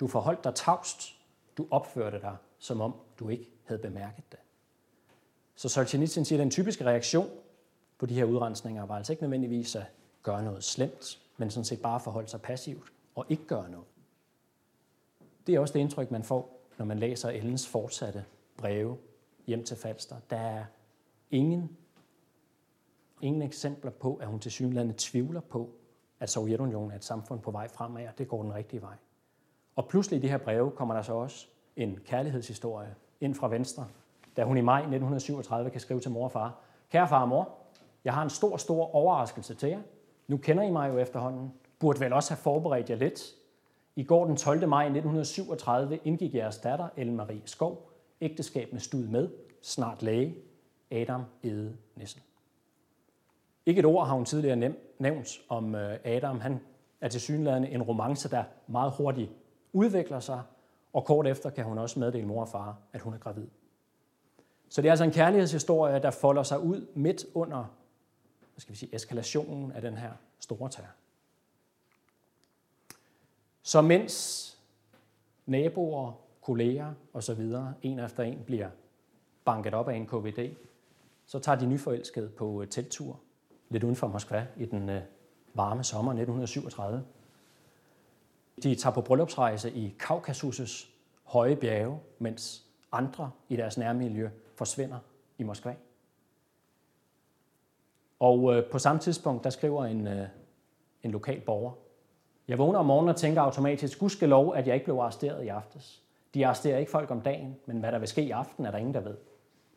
Du 0.00 0.06
forholdt 0.06 0.44
dig 0.44 0.54
tavst. 0.54 1.12
Du 1.58 1.66
opførte 1.70 2.20
dig, 2.20 2.36
som 2.58 2.80
om 2.80 2.94
du 3.18 3.28
ikke 3.28 3.50
havde 3.64 3.82
bemærket 3.82 4.24
det. 4.32 4.38
Så 5.54 5.68
Solzhenitsyn 5.68 6.24
siger, 6.24 6.38
at 6.38 6.42
den 6.42 6.50
typiske 6.50 6.84
reaktion 6.84 7.30
på 7.98 8.06
de 8.06 8.14
her 8.14 8.24
udrensninger 8.24 8.86
var 8.86 8.96
altså 8.96 9.12
ikke 9.12 9.22
nødvendigvis 9.22 9.76
at 9.76 9.84
gøre 10.22 10.42
noget 10.42 10.64
slemt, 10.64 11.18
men 11.36 11.50
sådan 11.50 11.64
set 11.64 11.82
bare 11.82 12.00
forholde 12.00 12.28
sig 12.28 12.42
passivt 12.42 12.92
og 13.14 13.26
ikke 13.28 13.46
gøre 13.46 13.70
noget. 13.70 13.86
Det 15.46 15.54
er 15.54 15.60
også 15.60 15.74
det 15.74 15.80
indtryk, 15.80 16.10
man 16.10 16.22
får, 16.22 16.60
når 16.78 16.84
man 16.84 16.98
læser 16.98 17.30
Ellens 17.30 17.68
fortsatte 17.68 18.24
breve 18.56 18.96
hjem 19.46 19.64
til 19.64 19.76
Falster. 19.76 20.16
Der 20.30 20.36
er 20.36 20.64
ingen, 21.30 21.76
ingen 23.20 23.42
eksempler 23.42 23.90
på, 23.90 24.14
at 24.14 24.28
hun 24.28 24.40
til 24.40 24.52
synligheden 24.52 24.94
tvivler 24.94 25.40
på, 25.40 25.70
at 26.20 26.30
Sovjetunionen 26.30 26.90
er 26.90 26.96
et 26.96 27.04
samfund 27.04 27.40
på 27.40 27.50
vej 27.50 27.68
fremad, 27.68 28.08
og 28.08 28.18
det 28.18 28.28
går 28.28 28.42
den 28.42 28.54
rigtige 28.54 28.82
vej. 28.82 28.94
Og 29.76 29.88
pludselig 29.88 30.18
i 30.18 30.22
de 30.22 30.28
her 30.28 30.38
breve 30.38 30.70
kommer 30.70 30.94
der 30.94 31.02
så 31.02 31.12
også 31.12 31.46
en 31.76 31.98
kærlighedshistorie 32.04 32.94
ind 33.20 33.34
fra 33.34 33.48
Venstre, 33.48 33.88
da 34.36 34.44
hun 34.44 34.56
i 34.56 34.60
maj 34.60 34.78
1937 34.78 35.70
kan 35.70 35.80
skrive 35.80 36.00
til 36.00 36.10
mor 36.10 36.24
og 36.24 36.32
far, 36.32 36.60
Kære 36.90 37.08
far 37.08 37.22
og 37.22 37.28
mor, 37.28 37.54
jeg 38.04 38.14
har 38.14 38.22
en 38.22 38.30
stor, 38.30 38.56
stor 38.56 38.94
overraskelse 38.94 39.54
til 39.54 39.68
jer. 39.68 39.82
Nu 40.28 40.36
kender 40.36 40.62
I 40.62 40.70
mig 40.70 40.88
jo 40.88 40.98
efterhånden. 40.98 41.52
Burde 41.78 42.00
vel 42.00 42.12
også 42.12 42.30
have 42.30 42.38
forberedt 42.42 42.90
jer 42.90 42.96
lidt. 42.96 43.34
I 43.96 44.04
går 44.04 44.24
den 44.24 44.36
12. 44.36 44.68
maj 44.68 44.84
1937 44.84 45.98
indgik 46.04 46.34
jeres 46.34 46.58
datter, 46.58 46.88
Ellen 46.96 47.16
Marie 47.16 47.42
Skov, 47.44 47.90
ægteskab 48.20 48.72
med 48.72 48.80
stud 48.80 49.06
med, 49.06 49.28
snart 49.62 50.02
læge, 50.02 50.34
Adam 50.90 51.24
Ede 51.42 51.76
Nissen. 51.96 52.22
Ikke 53.66 53.78
et 53.78 53.84
ord 53.84 54.06
har 54.06 54.14
hun 54.14 54.24
tidligere 54.24 54.72
nævnt 54.98 55.40
om 55.48 55.74
øh, 55.74 55.98
Adam. 56.04 56.40
Han 56.40 56.60
er 57.00 57.08
til 57.08 57.20
synlædende 57.20 57.68
en 57.68 57.82
romance, 57.82 58.30
der 58.30 58.44
meget 58.66 58.92
hurtigt 58.92 59.30
udvikler 59.72 60.20
sig, 60.20 60.42
og 60.92 61.04
kort 61.04 61.26
efter 61.26 61.50
kan 61.50 61.64
hun 61.64 61.78
også 61.78 61.98
meddele 61.98 62.26
mor 62.26 62.40
og 62.40 62.48
far, 62.48 62.78
at 62.92 63.00
hun 63.00 63.14
er 63.14 63.18
gravid. 63.18 63.46
Så 64.68 64.82
det 64.82 64.88
er 64.88 64.92
altså 64.92 65.04
en 65.04 65.10
kærlighedshistorie, 65.10 65.98
der 65.98 66.10
folder 66.10 66.42
sig 66.42 66.60
ud 66.60 66.86
midt 66.94 67.24
under 67.34 67.64
hvad 68.56 68.60
skal 68.60 68.72
vi 68.72 68.78
sige, 68.78 68.94
eskalationen 68.94 69.72
af 69.72 69.82
den 69.82 69.96
her 69.96 70.12
store 70.38 70.70
terror. 70.70 70.88
Så 73.62 73.82
mens 73.82 74.58
naboer, 75.46 76.12
kolleger 76.42 76.94
osv. 77.14 77.52
en 77.82 77.98
efter 77.98 78.22
en 78.22 78.42
bliver 78.46 78.70
banket 79.44 79.74
op 79.74 79.88
af 79.88 79.96
en 79.96 80.06
KVD, 80.06 80.54
så 81.26 81.38
tager 81.38 81.58
de 81.58 81.66
nyforelskede 81.66 82.28
på 82.28 82.44
teltur 82.44 82.64
telttur 82.70 83.20
lidt 83.68 83.84
uden 83.84 83.96
for 83.96 84.08
Moskva 84.08 84.46
i 84.56 84.64
den 84.64 84.88
øh, 84.88 85.02
varme 85.54 85.84
sommer 85.84 86.12
1937. 86.12 87.04
De 88.62 88.74
tager 88.74 88.94
på 88.94 89.00
bryllupsrejse 89.00 89.72
i 89.72 89.94
Kaukasus' 90.02 90.88
høje 91.24 91.56
bjerge, 91.56 92.00
mens 92.18 92.64
andre 92.92 93.30
i 93.48 93.56
deres 93.56 93.78
nærmiljø 93.78 94.30
forsvinder 94.54 94.98
i 95.38 95.42
Moskva. 95.42 95.74
Og 98.20 98.56
øh, 98.56 98.70
på 98.70 98.78
samme 98.78 99.00
tidspunkt, 99.00 99.44
der 99.44 99.50
skriver 99.50 99.84
en, 99.84 100.06
øh, 100.06 100.28
en 101.02 101.10
lokal 101.10 101.40
borger, 101.40 101.72
jeg 102.48 102.58
vågner 102.58 102.78
om 102.78 102.86
morgenen 102.86 103.08
og 103.08 103.16
tænker 103.16 103.40
automatisk, 103.40 104.22
lov, 104.22 104.54
at 104.54 104.66
jeg 104.66 104.74
ikke 104.74 104.84
blev 104.84 104.96
arresteret 104.96 105.44
i 105.44 105.48
aftes. 105.48 106.02
De 106.34 106.46
arresterer 106.46 106.78
ikke 106.78 106.90
folk 106.90 107.10
om 107.10 107.20
dagen, 107.20 107.56
men 107.66 107.80
hvad 107.80 107.92
der 107.92 107.98
vil 107.98 108.08
ske 108.08 108.22
i 108.22 108.30
aften, 108.30 108.66
er 108.66 108.70
der 108.70 108.78
ingen, 108.78 108.94
der 108.94 109.00
ved. 109.00 109.16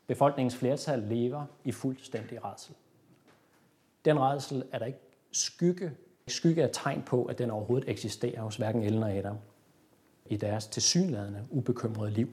Befolkningens 0.06 0.56
flertal 0.56 0.98
lever 0.98 1.44
i 1.64 1.72
fuldstændig 1.72 2.44
redsel. 2.44 2.74
Den 4.04 4.20
redsel 4.20 4.64
er 4.72 4.78
der 4.78 4.86
ikke 4.86 4.98
skygge, 5.32 5.92
skygge 6.28 6.62
af 6.62 6.70
tegn 6.72 7.02
på, 7.02 7.24
at 7.24 7.38
den 7.38 7.50
overhovedet 7.50 7.88
eksisterer 7.88 8.42
hos 8.42 8.56
hverken 8.56 8.82
Ellen 8.82 9.02
og 9.02 9.12
Adam 9.12 9.36
i 10.26 10.36
deres 10.36 10.66
tilsyneladende 10.66 11.46
ubekymrede 11.50 12.10
liv 12.10 12.28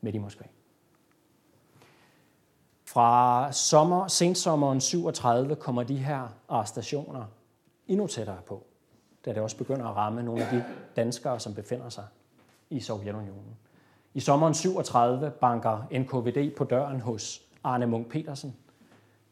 midt 0.00 0.14
i 0.14 0.18
Moskva. 0.18 0.44
Fra 2.94 3.52
sommer, 3.52 4.08
sensommeren 4.08 4.80
37 4.80 5.56
kommer 5.56 5.82
de 5.82 5.96
her 5.96 6.28
arrestationer 6.48 7.24
endnu 7.88 8.06
tættere 8.06 8.38
på, 8.46 8.66
da 9.24 9.32
det 9.32 9.42
også 9.42 9.56
begynder 9.56 9.86
at 9.86 9.96
ramme 9.96 10.22
nogle 10.22 10.44
af 10.44 10.50
de 10.52 10.64
danskere, 10.96 11.40
som 11.40 11.54
befinder 11.54 11.88
sig 11.88 12.04
i 12.70 12.80
Sovjetunionen. 12.80 13.56
I 14.14 14.20
sommeren 14.20 14.54
37 14.54 15.30
banker 15.30 15.86
NKVD 15.98 16.56
på 16.56 16.64
døren 16.64 17.00
hos 17.00 17.42
Arne 17.64 17.86
Munk 17.86 18.08
Petersen, 18.08 18.56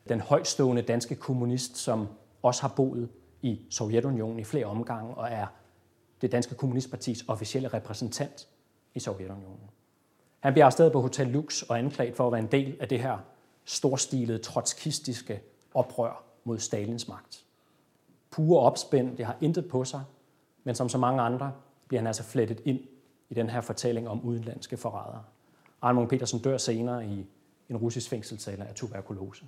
den 0.09 0.20
højstående 0.20 0.83
danske 0.83 1.14
kommunist, 1.14 1.77
som 1.77 2.09
også 2.42 2.62
har 2.62 2.72
boet 2.77 3.09
i 3.42 3.61
Sovjetunionen 3.70 4.38
i 4.38 4.44
flere 4.44 4.66
omgange 4.66 5.14
og 5.14 5.29
er 5.31 5.46
det 6.20 6.33
danske 6.33 6.55
kommunistpartis 6.55 7.25
officielle 7.29 7.68
repræsentant 7.68 8.48
i 8.94 9.01
Sovjetunionen. 9.01 9.70
Han 10.40 10.53
bliver 10.53 10.64
arresteret 10.64 10.92
på 10.92 11.01
Hotel 11.01 11.27
Lux 11.27 11.62
og 11.62 11.79
anklaget 11.79 12.16
for 12.16 12.27
at 12.27 12.33
være 12.33 12.42
en 12.42 12.53
del 12.53 12.77
af 12.81 12.88
det 12.88 13.01
her 13.01 13.18
storstilede 13.64 14.38
trotskistiske 14.38 15.42
oprør 15.75 16.25
mod 16.44 16.59
Stalins 16.59 17.09
magt. 17.09 17.44
Pure 18.31 18.61
opspænd, 18.61 19.16
det 19.16 19.27
har 19.27 19.37
intet 19.40 19.68
på 19.68 19.85
sig, 19.85 20.03
men 20.64 20.75
som 20.75 20.88
så 20.88 20.98
mange 20.98 21.22
andre 21.22 21.53
bliver 21.88 22.01
han 22.01 22.07
altså 22.07 22.22
flettet 22.22 22.61
ind 22.64 22.81
i 23.31 23.35
den 23.35 23.51
her 23.51 23.61
fortælling 23.61 24.09
om 24.09 24.20
udenlandske 24.20 24.77
forrædere. 24.77 25.25
Arne 25.83 26.09
Petersen 26.09 26.38
dør 26.38 26.57
senere 26.57 27.07
i 27.07 27.27
en 27.68 27.77
russisk 27.77 28.11
fængselscelle 28.11 28.64
af 28.64 28.75
tuberkulose. 28.75 29.44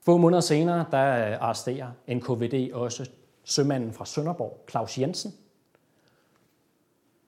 Få 0.00 0.16
måneder 0.16 0.40
senere, 0.40 0.86
der 0.90 1.38
arresterer 1.38 1.90
NKVD 2.08 2.72
også 2.72 3.10
sømanden 3.44 3.92
fra 3.92 4.04
Sønderborg, 4.04 4.64
Claus 4.70 4.98
Jensen. 4.98 5.34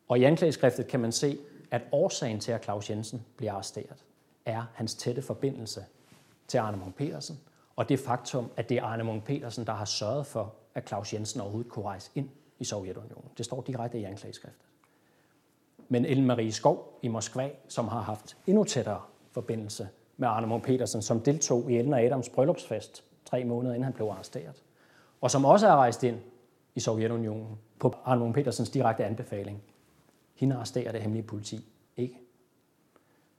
Og 0.08 0.18
i 0.18 0.24
anklageskriftet 0.24 0.86
kan 0.86 1.00
man 1.00 1.12
se, 1.12 1.38
at 1.70 1.82
årsagen 1.92 2.40
til, 2.40 2.52
at 2.52 2.64
Claus 2.64 2.90
Jensen 2.90 3.26
bliver 3.36 3.52
arresteret, 3.52 4.04
er 4.46 4.64
hans 4.74 4.94
tætte 4.94 5.22
forbindelse 5.22 5.84
til 6.48 6.58
Arne 6.58 6.76
Munk 6.76 6.94
Petersen, 6.94 7.40
og 7.76 7.88
det 7.88 8.00
faktum, 8.00 8.50
at 8.56 8.68
det 8.68 8.76
er 8.76 8.82
Arne 8.82 9.04
Munk 9.04 9.24
Petersen, 9.24 9.66
der 9.66 9.72
har 9.72 9.84
sørget 9.84 10.26
for, 10.26 10.54
at 10.74 10.88
Claus 10.88 11.14
Jensen 11.14 11.40
overhovedet 11.40 11.72
kunne 11.72 11.84
rejse 11.84 12.10
ind 12.14 12.28
i 12.58 12.64
Sovjetunionen. 12.64 13.30
Det 13.38 13.44
står 13.44 13.62
direkte 13.66 13.98
i 13.98 14.04
anklageskriftet. 14.04 14.66
Men 15.88 16.04
Ellen 16.04 16.26
Marie 16.26 16.52
Skov 16.52 16.98
i 17.02 17.08
Moskva, 17.08 17.50
som 17.68 17.88
har 17.88 18.00
haft 18.00 18.36
endnu 18.46 18.64
tættere 18.64 19.00
forbindelse 19.32 19.88
med 20.16 20.28
Arne 20.28 20.46
Munk 20.46 20.64
Petersen, 20.64 21.02
som 21.02 21.20
deltog 21.20 21.70
i 21.70 21.76
Ellen 21.76 21.92
og 21.92 22.02
Adams 22.02 22.28
bryllupsfest 22.28 23.04
tre 23.24 23.44
måneder 23.44 23.74
inden 23.74 23.84
han 23.84 23.92
blev 23.92 24.06
arresteret, 24.06 24.62
og 25.20 25.30
som 25.30 25.44
også 25.44 25.66
er 25.66 25.76
rejst 25.76 26.02
ind 26.02 26.18
i 26.74 26.80
Sovjetunionen 26.80 27.58
på 27.78 27.94
Arne 28.04 28.20
Munk 28.20 28.34
Petersens 28.34 28.70
direkte 28.70 29.04
anbefaling. 29.04 29.62
Hende 30.34 30.56
arresterer 30.56 30.92
det 30.92 31.00
hemmelige 31.00 31.26
politi 31.26 31.64
ikke. 31.96 32.29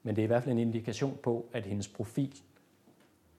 Men 0.04 0.16
det 0.16 0.22
er 0.22 0.24
i 0.24 0.28
hvert 0.28 0.44
fald 0.44 0.52
en 0.52 0.60
indikation 0.60 1.18
på, 1.24 1.46
at 1.54 1.66
hendes 1.66 1.88
profil 1.88 2.42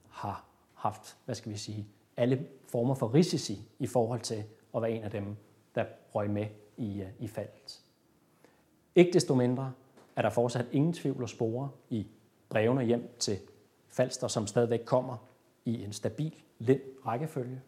har 0.09 0.45
haft, 0.73 1.17
hvad 1.25 1.35
skal 1.35 1.51
vi 1.51 1.57
sige, 1.57 1.87
alle 2.17 2.47
former 2.67 2.95
for 2.95 3.13
risici 3.13 3.59
i 3.79 3.87
forhold 3.87 4.21
til 4.21 4.43
at 4.75 4.81
være 4.81 4.91
en 4.91 5.03
af 5.03 5.11
dem, 5.11 5.35
der 5.75 5.85
røg 6.15 6.29
med 6.29 6.45
i, 6.77 7.01
øh, 7.01 7.07
i 7.19 7.27
faldet. 7.27 7.81
Ikke 8.95 9.13
desto 9.13 9.35
mindre 9.35 9.73
er 10.15 10.21
der 10.21 10.29
fortsat 10.29 10.65
ingen 10.71 10.93
tvivl 10.93 11.23
og 11.23 11.29
spore 11.29 11.69
i 11.89 12.07
brevene 12.49 12.85
hjem 12.85 13.09
til 13.19 13.39
Falster, 13.87 14.27
som 14.27 14.47
stadigvæk 14.47 14.81
kommer 14.85 15.17
i 15.65 15.83
en 15.83 15.93
stabil, 15.93 16.35
lind 16.59 16.81
rækkefølge. 17.05 17.61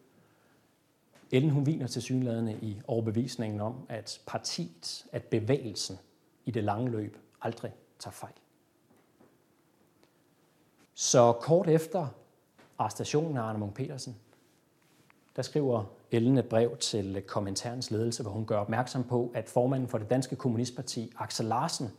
Ellen 1.30 1.50
hun 1.50 1.66
viner 1.66 1.86
til 1.86 2.02
synlædende 2.02 2.58
i 2.62 2.80
overbevisningen 2.86 3.60
om, 3.60 3.86
at 3.88 4.20
partiet, 4.26 5.06
at 5.12 5.24
bevægelsen 5.24 5.98
i 6.44 6.50
det 6.50 6.64
lange 6.64 6.90
løb 6.90 7.18
aldrig 7.42 7.72
tager 7.98 8.12
fejl. 8.12 8.32
Så 10.98 11.32
kort 11.32 11.68
efter 11.68 12.06
arrestationen 12.78 13.36
af 13.36 13.42
Arne 13.42 13.58
Munk 13.58 13.74
Petersen, 13.74 14.16
der 15.36 15.42
skriver 15.42 15.84
Ellen 16.10 16.38
et 16.38 16.48
brev 16.48 16.76
til 16.76 17.22
kommentarens 17.26 17.90
ledelse, 17.90 18.22
hvor 18.22 18.32
hun 18.32 18.46
gør 18.46 18.58
opmærksom 18.58 19.04
på, 19.04 19.30
at 19.34 19.48
formanden 19.48 19.88
for 19.88 19.98
det 19.98 20.10
danske 20.10 20.36
kommunistparti, 20.36 21.12
Axel 21.18 21.46
Larsen, 21.46 21.90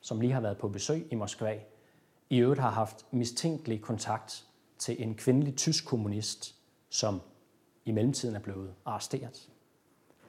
som 0.00 0.20
lige 0.20 0.32
har 0.32 0.40
været 0.40 0.58
på 0.58 0.68
besøg 0.68 1.08
i 1.10 1.14
Moskva, 1.14 1.58
i 2.30 2.38
øvrigt 2.38 2.60
har 2.60 2.70
haft 2.70 3.06
mistænkelig 3.10 3.82
kontakt 3.82 4.44
til 4.78 5.02
en 5.02 5.14
kvindelig 5.14 5.56
tysk 5.56 5.86
kommunist, 5.86 6.54
som 6.90 7.20
i 7.84 7.92
mellemtiden 7.92 8.36
er 8.36 8.40
blevet 8.40 8.74
arresteret. 8.84 9.48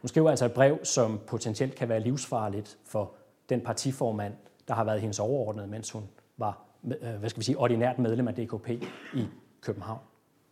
Hun 0.01 0.07
skriver 0.07 0.29
altså 0.29 0.45
et 0.45 0.53
brev, 0.53 0.85
som 0.85 1.19
potentielt 1.27 1.75
kan 1.75 1.89
være 1.89 1.99
livsfarligt 1.99 2.77
for 2.83 3.13
den 3.49 3.61
partiformand, 3.61 4.33
der 4.67 4.73
har 4.73 4.83
været 4.83 5.01
hendes 5.01 5.19
overordnede, 5.19 5.67
mens 5.67 5.91
hun 5.91 6.09
var 6.37 6.68
Øh, 6.83 7.15
hvad 7.19 7.29
skal 7.29 7.39
vi 7.39 7.45
sige, 7.45 7.57
ordinært 7.57 7.99
medlem 7.99 8.27
af 8.27 8.35
DKP 8.35 8.69
i 9.13 9.27
København. 9.61 9.99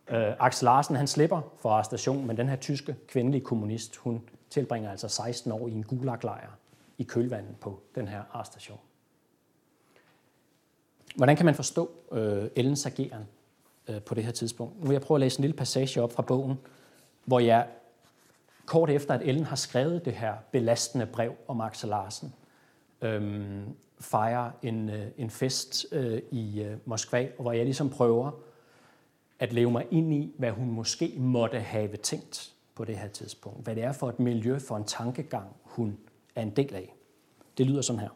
Øh, 0.08 0.32
Axel 0.38 0.64
Larsen 0.64 0.96
han 0.96 1.06
slipper 1.06 1.40
for 1.58 1.70
arrestation, 1.70 2.26
men 2.26 2.36
den 2.36 2.48
her 2.48 2.56
tyske 2.56 2.96
kvindelige 3.08 3.44
kommunist, 3.44 3.96
hun 3.96 4.22
tilbringer 4.50 4.90
altså 4.90 5.08
16 5.08 5.52
år 5.52 5.68
i 5.68 5.72
en 5.72 5.82
gulaglejr 5.82 6.50
i 6.98 7.02
kølvandet 7.02 7.56
på 7.60 7.80
den 7.94 8.08
her 8.08 8.22
arrestation. 8.32 8.78
Hvordan 11.16 11.36
kan 11.36 11.46
man 11.46 11.54
forstå 11.54 11.90
øh, 12.12 12.48
Ellens 12.56 12.86
ageren 12.86 13.24
øh, 13.88 14.02
på 14.02 14.14
det 14.14 14.24
her 14.24 14.32
tidspunkt? 14.32 14.80
Nu 14.80 14.86
vil 14.86 14.94
jeg 14.94 15.02
prøve 15.02 15.16
at 15.16 15.20
læse 15.20 15.38
en 15.38 15.42
lille 15.42 15.56
passage 15.56 16.02
op 16.02 16.12
fra 16.12 16.22
bogen, 16.22 16.58
hvor 17.24 17.40
jeg 17.40 17.66
kort 18.66 18.90
efter, 18.90 19.14
at 19.14 19.22
Ellen 19.22 19.44
har 19.44 19.56
skrevet 19.56 20.04
det 20.04 20.12
her 20.12 20.34
belastende 20.52 21.06
brev 21.06 21.32
om 21.48 21.60
Axel 21.60 21.88
Larsen, 21.88 22.34
øh, 23.02 23.60
fejrer 24.00 24.50
en, 24.62 24.88
øh, 24.88 25.06
en 25.16 25.30
fest 25.30 25.86
øh, 25.92 26.22
i 26.30 26.62
øh, 26.62 26.76
Moskva, 26.84 27.28
hvor 27.38 27.52
jeg 27.52 27.64
ligesom 27.64 27.90
prøver 27.90 28.30
at 29.38 29.52
leve 29.52 29.70
mig 29.70 29.86
ind 29.90 30.14
i, 30.14 30.32
hvad 30.38 30.50
hun 30.50 30.70
måske 30.70 31.14
måtte 31.16 31.60
have 31.60 31.96
tænkt 31.96 32.52
på 32.74 32.84
det 32.84 32.98
her 32.98 33.08
tidspunkt. 33.08 33.64
Hvad 33.64 33.74
det 33.74 33.84
er 33.84 33.92
for 33.92 34.08
et 34.08 34.20
miljø, 34.20 34.58
for 34.58 34.76
en 34.76 34.84
tankegang, 34.84 35.46
hun 35.62 35.98
er 36.34 36.42
en 36.42 36.50
del 36.50 36.74
af. 36.74 36.94
Det 37.58 37.66
lyder 37.66 37.82
sådan 37.82 38.00
her. 38.00 38.08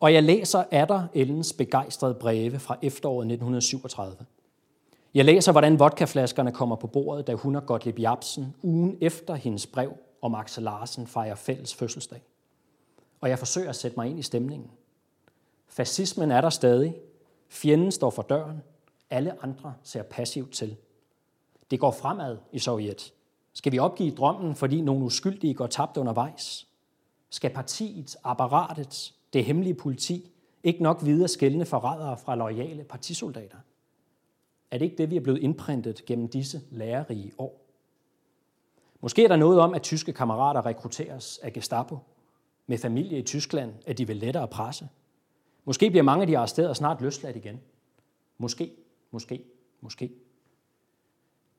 Og 0.00 0.14
jeg 0.14 0.22
læser 0.22 0.64
af 0.70 1.02
Ellens 1.14 1.52
begejstrede 1.52 2.14
breve 2.14 2.58
fra 2.58 2.78
efteråret 2.82 3.24
1937. 3.24 4.16
Jeg 5.14 5.24
læser, 5.24 5.52
hvordan 5.52 5.78
vodkaflaskerne 5.78 6.52
kommer 6.52 6.76
på 6.76 6.86
bordet, 6.86 7.26
da 7.26 7.34
hun 7.34 7.56
og 7.56 7.66
Gottlieb 7.66 7.98
Jabsen 7.98 8.54
ugen 8.62 8.98
efter 9.00 9.34
hendes 9.34 9.66
brev 9.66 9.92
om 10.22 10.34
Axel 10.34 10.62
Larsen 10.62 11.06
fejrer 11.06 11.34
fælles 11.34 11.74
fødselsdag. 11.74 12.20
Og 13.24 13.30
jeg 13.30 13.38
forsøger 13.38 13.68
at 13.68 13.76
sætte 13.76 13.96
mig 13.96 14.08
ind 14.10 14.18
i 14.18 14.22
stemningen. 14.22 14.70
Fascismen 15.66 16.30
er 16.30 16.40
der 16.40 16.50
stadig. 16.50 16.96
Fjenden 17.48 17.92
står 17.92 18.10
for 18.10 18.22
døren. 18.22 18.62
Alle 19.10 19.42
andre 19.42 19.74
ser 19.82 20.02
passivt 20.02 20.52
til. 20.52 20.76
Det 21.70 21.80
går 21.80 21.90
fremad 21.90 22.38
i 22.52 22.58
Sovjet. 22.58 23.12
Skal 23.52 23.72
vi 23.72 23.78
opgive 23.78 24.10
drømmen, 24.10 24.54
fordi 24.54 24.80
nogle 24.80 25.04
uskyldige 25.04 25.54
går 25.54 25.66
tabt 25.66 25.96
undervejs? 25.96 26.68
Skal 27.30 27.50
partiet, 27.50 28.16
apparatet, 28.24 29.14
det 29.32 29.44
hemmelige 29.44 29.74
politi 29.74 30.30
ikke 30.62 30.82
nok 30.82 31.04
vide 31.04 31.24
at 31.24 31.30
skældne 31.30 31.66
forrædere 31.66 32.18
fra 32.18 32.36
loyale 32.36 32.84
partisoldater? 32.84 33.58
Er 34.70 34.78
det 34.78 34.84
ikke 34.84 34.96
det, 34.96 35.10
vi 35.10 35.16
er 35.16 35.20
blevet 35.20 35.38
indprintet 35.38 36.04
gennem 36.04 36.28
disse 36.28 36.60
lærerige 36.70 37.32
år? 37.38 37.60
Måske 39.00 39.24
er 39.24 39.28
der 39.28 39.36
noget 39.36 39.60
om, 39.60 39.74
at 39.74 39.82
tyske 39.82 40.12
kammerater 40.12 40.66
rekrutteres 40.66 41.38
af 41.38 41.52
Gestapo. 41.52 41.98
Med 42.66 42.78
familie 42.78 43.18
i 43.18 43.22
Tyskland 43.22 43.74
at 43.86 43.98
de 43.98 44.06
vil 44.06 44.16
lettere 44.16 44.48
presse. 44.48 44.88
Måske 45.64 45.90
bliver 45.90 46.02
mange 46.02 46.22
af 46.22 46.26
de 46.26 46.38
arresterede 46.38 46.74
snart 46.74 47.00
løsladt 47.00 47.36
igen. 47.36 47.60
Måske, 48.38 48.72
måske, 49.10 49.44
måske. 49.80 50.12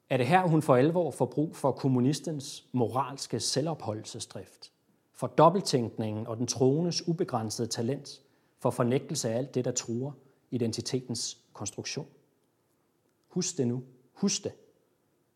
Er 0.10 0.18
det 0.18 0.28
her, 0.28 0.48
hun 0.48 0.62
for 0.62 0.76
alvor 0.76 1.12
får 1.12 1.26
brug 1.26 1.56
for 1.56 1.72
kommunistens 1.72 2.66
moralske 2.72 3.40
selvopholdelsesdrift? 3.40 4.72
For 5.14 5.28
dobbelttænkningen 5.28 6.28
og 6.28 6.38
den 6.38 6.48
troendes 6.48 7.08
ubegrænsede 7.08 7.68
talent 7.68 8.22
for 8.60 8.70
fornægtelse 8.70 9.30
af 9.30 9.38
alt 9.38 9.56
det, 9.56 9.66
der 9.66 9.72
truer 9.72 10.12
identitetens 10.52 11.38
konstruktion? 11.54 12.08
Husk 13.28 13.58
det 13.58 13.68
nu. 13.68 13.84
Husk 14.14 14.44
det. 14.44 14.52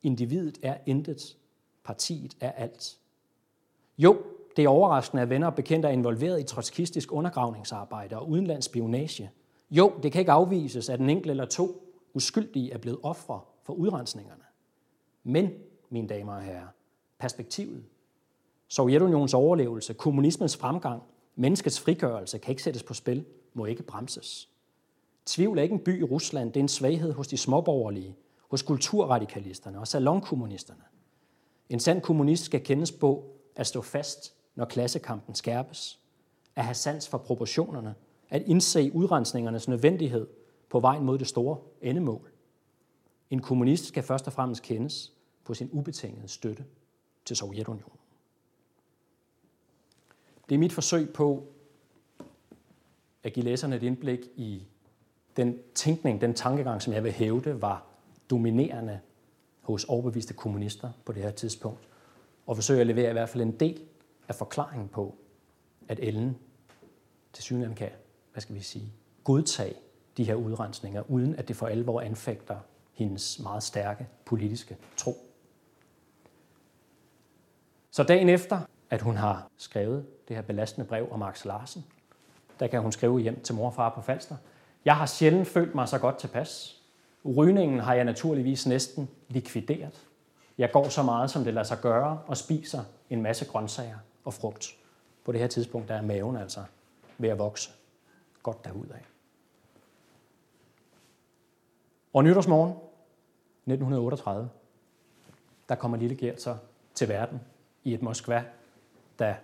Individet 0.03 0.59
er 0.63 0.77
intet. 0.85 1.37
Partiet 1.83 2.37
er 2.39 2.51
alt. 2.51 2.97
Jo, 3.97 4.23
det 4.59 4.65
er 4.65 4.69
overraskende, 4.69 5.23
at 5.23 5.29
venner 5.29 5.47
og 5.47 5.55
bekendte 5.55 5.87
er 5.87 5.91
involveret 5.91 6.39
i 6.39 6.43
trotskistisk 6.43 7.11
undergravningsarbejde 7.11 8.19
og 8.19 8.29
udenlandsspionage. 8.29 9.31
Jo, 9.71 9.93
det 10.03 10.11
kan 10.11 10.19
ikke 10.19 10.31
afvises, 10.31 10.89
at 10.89 10.99
en 10.99 11.09
enkelt 11.09 11.31
eller 11.31 11.45
to 11.45 11.83
uskyldige 12.13 12.71
er 12.71 12.77
blevet 12.77 12.99
ofre 13.03 13.41
for 13.63 13.73
udrensningerne. 13.73 14.43
Men, 15.23 15.49
mine 15.89 16.07
damer 16.07 16.33
og 16.33 16.41
herrer, 16.41 16.67
perspektivet, 17.19 17.83
Sovjetunionens 18.67 19.33
overlevelse, 19.33 19.93
kommunismens 19.93 20.57
fremgang, 20.57 21.03
menneskets 21.35 21.79
frigørelse 21.79 22.37
kan 22.37 22.51
ikke 22.51 22.63
sættes 22.63 22.83
på 22.83 22.93
spil, 22.93 23.25
må 23.53 23.65
ikke 23.65 23.83
bremses. 23.83 24.49
Tvivl 25.25 25.57
er 25.57 25.63
ikke 25.63 25.73
en 25.73 25.83
by 25.83 25.99
i 25.99 26.03
Rusland, 26.03 26.53
det 26.53 26.59
er 26.59 26.63
en 26.63 26.67
svaghed 26.67 27.13
hos 27.13 27.27
de 27.27 27.37
småborgerlige, 27.37 28.15
hos 28.49 28.61
kulturradikalisterne 28.61 29.79
og 29.79 29.87
salonkommunisterne. 29.87 30.83
En 31.69 31.79
sand 31.79 32.01
kommunist 32.01 32.43
skal 32.43 32.63
kendes 32.63 32.91
på 32.91 33.23
at 33.55 33.67
stå 33.67 33.81
fast, 33.81 34.38
når 34.59 34.65
klassekampen 34.65 35.35
skærpes, 35.35 35.99
at 36.55 36.63
have 36.63 36.73
sans 36.75 37.07
for 37.07 37.17
proportionerne, 37.17 37.95
at 38.29 38.41
indse 38.45 38.91
udrensningernes 38.93 39.67
nødvendighed 39.67 40.27
på 40.69 40.79
vejen 40.79 41.03
mod 41.03 41.17
det 41.17 41.27
store 41.27 41.57
endemål. 41.81 42.31
En 43.29 43.41
kommunist 43.41 43.85
skal 43.85 44.03
først 44.03 44.27
og 44.27 44.33
fremmest 44.33 44.63
kendes 44.63 45.13
på 45.43 45.53
sin 45.53 45.69
ubetingede 45.71 46.27
støtte 46.27 46.65
til 47.25 47.35
Sovjetunionen. 47.35 47.97
Det 50.49 50.55
er 50.55 50.59
mit 50.59 50.73
forsøg 50.73 51.13
på 51.13 51.47
at 53.23 53.33
give 53.33 53.45
læserne 53.45 53.75
et 53.75 53.83
indblik 53.83 54.19
i 54.35 54.63
den 55.37 55.59
tænkning, 55.75 56.21
den 56.21 56.33
tankegang, 56.33 56.81
som 56.81 56.93
jeg 56.93 57.03
vil 57.03 57.11
hævde, 57.11 57.61
var 57.61 57.85
dominerende 58.29 58.99
hos 59.61 59.83
overbeviste 59.83 60.33
kommunister 60.33 60.91
på 61.05 61.11
det 61.11 61.23
her 61.23 61.31
tidspunkt, 61.31 61.87
og 62.47 62.55
forsøge 62.55 62.81
at 62.81 62.87
levere 62.87 63.09
i 63.09 63.13
hvert 63.13 63.29
fald 63.29 63.43
en 63.43 63.51
del 63.51 63.88
er 64.29 64.33
forklaringen 64.33 64.87
på, 64.87 65.15
at 65.87 65.99
Ellen 66.01 66.37
til 67.33 67.43
synligheden 67.43 67.75
kan, 67.75 67.89
hvad 68.31 68.41
skal 68.41 68.55
vi 68.55 68.61
sige, 68.61 68.93
godtage 69.23 69.75
de 70.17 70.23
her 70.23 70.35
udrensninger, 70.35 71.11
uden 71.11 71.35
at 71.35 71.47
det 71.47 71.55
for 71.55 71.67
alvor 71.67 72.01
anfægter 72.01 72.57
hendes 72.93 73.39
meget 73.39 73.63
stærke 73.63 74.07
politiske 74.25 74.77
tro. 74.97 75.15
Så 77.91 78.03
dagen 78.03 78.29
efter, 78.29 78.59
at 78.89 79.01
hun 79.01 79.15
har 79.15 79.47
skrevet 79.57 80.05
det 80.27 80.35
her 80.35 80.43
belastende 80.43 80.87
brev 80.87 81.07
om 81.11 81.19
Max 81.19 81.45
Larsen, 81.45 81.85
der 82.59 82.67
kan 82.67 82.81
hun 82.81 82.91
skrive 82.91 83.19
hjem 83.19 83.41
til 83.41 83.55
mor 83.55 83.65
og 83.65 83.73
far 83.73 83.89
på 83.89 84.01
Falster. 84.01 84.35
Jeg 84.85 84.97
har 84.97 85.05
sjældent 85.05 85.47
følt 85.47 85.75
mig 85.75 85.87
så 85.87 85.99
godt 85.99 86.17
tilpas. 86.17 86.81
Rygningen 87.25 87.79
har 87.79 87.93
jeg 87.93 88.03
naturligvis 88.03 88.67
næsten 88.67 89.09
likvideret. 89.27 90.07
Jeg 90.57 90.71
går 90.71 90.89
så 90.89 91.03
meget, 91.03 91.31
som 91.31 91.43
det 91.43 91.53
lader 91.53 91.65
sig 91.65 91.77
gøre, 91.81 92.21
og 92.27 92.37
spiser 92.37 92.83
en 93.09 93.21
masse 93.21 93.45
grøntsager 93.45 93.97
og 94.29 94.33
frugt. 94.33 94.77
På 95.25 95.31
det 95.31 95.39
her 95.39 95.47
tidspunkt 95.47 95.87
der 95.87 95.95
er 95.95 96.01
maven 96.01 96.37
altså 96.37 96.63
ved 97.17 97.29
at 97.29 97.39
vokse 97.39 97.71
godt 98.43 98.65
derudad. 98.65 98.99
Og 102.13 102.23
nytårsmorgen 102.23 102.71
1938, 102.71 104.49
der 105.69 105.75
kommer 105.75 105.97
lille 105.97 106.15
Gert 106.15 106.41
så 106.41 106.57
til 106.95 107.09
verden 107.09 107.41
i 107.83 107.93
et 107.93 108.01
Moskva, 108.01 108.43
der 109.19 109.35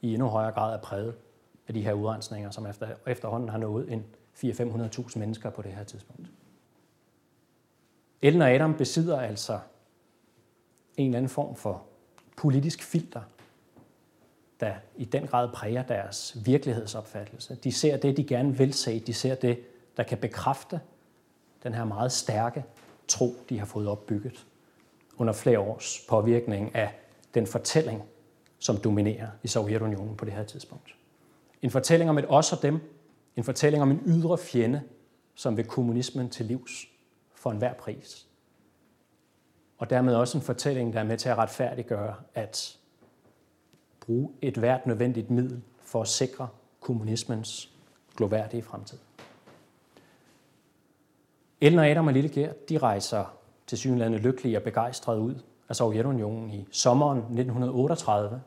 i 0.00 0.12
endnu 0.14 0.28
højere 0.28 0.52
grad 0.52 0.74
er 0.74 0.80
præget 0.80 1.14
af 1.68 1.74
de 1.74 1.82
her 1.82 1.92
udrensninger, 1.92 2.50
som 2.50 2.66
efter, 2.66 2.94
efterhånden 3.06 3.48
har 3.48 3.58
nået 3.58 3.92
en 3.92 4.04
400-500.000 4.34 5.18
mennesker 5.18 5.50
på 5.50 5.62
det 5.62 5.72
her 5.72 5.84
tidspunkt. 5.84 6.30
Ellen 8.22 8.42
og 8.42 8.50
Adam 8.50 8.76
besidder 8.76 9.20
altså 9.20 9.60
en 10.96 11.06
eller 11.06 11.18
anden 11.18 11.28
form 11.28 11.56
for 11.56 11.86
politisk 12.36 12.82
filter, 12.82 13.22
der 14.60 14.74
i 14.96 15.04
den 15.04 15.26
grad 15.26 15.48
præger 15.48 15.82
deres 15.82 16.36
virkelighedsopfattelse. 16.44 17.54
De 17.64 17.72
ser 17.72 17.96
det, 17.96 18.16
de 18.16 18.24
gerne 18.24 18.58
vil 18.58 18.74
se. 18.74 19.00
De 19.00 19.14
ser 19.14 19.34
det, 19.34 19.60
der 19.96 20.02
kan 20.02 20.18
bekræfte 20.18 20.80
den 21.62 21.74
her 21.74 21.84
meget 21.84 22.12
stærke 22.12 22.64
tro, 23.08 23.34
de 23.48 23.58
har 23.58 23.66
fået 23.66 23.88
opbygget 23.88 24.46
under 25.16 25.32
flere 25.32 25.58
års 25.58 26.00
påvirkning 26.08 26.74
af 26.74 26.94
den 27.34 27.46
fortælling, 27.46 28.02
som 28.58 28.76
dominerer 28.76 29.28
i 29.42 29.48
Sovjetunionen 29.48 30.16
på 30.16 30.24
det 30.24 30.32
her 30.32 30.44
tidspunkt. 30.44 30.94
En 31.62 31.70
fortælling 31.70 32.10
om 32.10 32.18
et 32.18 32.24
os 32.28 32.52
og 32.52 32.62
dem, 32.62 32.80
en 33.36 33.44
fortælling 33.44 33.82
om 33.82 33.90
en 33.90 34.02
ydre 34.06 34.38
fjende, 34.38 34.82
som 35.34 35.56
vil 35.56 35.64
kommunismen 35.64 36.30
til 36.30 36.46
livs 36.46 36.86
for 37.34 37.50
enhver 37.50 37.72
pris. 37.72 38.26
Og 39.78 39.90
dermed 39.90 40.14
også 40.14 40.38
en 40.38 40.42
fortælling, 40.42 40.92
der 40.92 41.00
er 41.00 41.04
med 41.04 41.18
til 41.18 41.28
at 41.28 41.38
retfærdiggøre, 41.38 42.14
at 42.34 42.78
bruge 44.06 44.30
et 44.42 44.56
hvert 44.56 44.86
nødvendigt 44.86 45.30
middel 45.30 45.62
for 45.80 46.00
at 46.00 46.08
sikre 46.08 46.48
kommunismens 46.80 47.70
gloværdige 48.16 48.62
fremtid. 48.62 48.98
Ellen 51.60 51.78
og 51.78 51.86
Adam 51.86 52.06
og 52.06 52.12
Lille 52.12 52.28
Gert, 52.28 52.68
de 52.68 52.78
rejser 52.78 53.24
til 53.66 53.78
synlandet 53.78 54.20
lykkelige 54.20 54.56
og 54.56 54.62
begejstrede 54.62 55.20
ud 55.20 55.34
af 55.68 55.76
Sovjetunionen 55.76 56.50
i 56.50 56.66
sommeren 56.70 57.18
1938, 57.18 58.42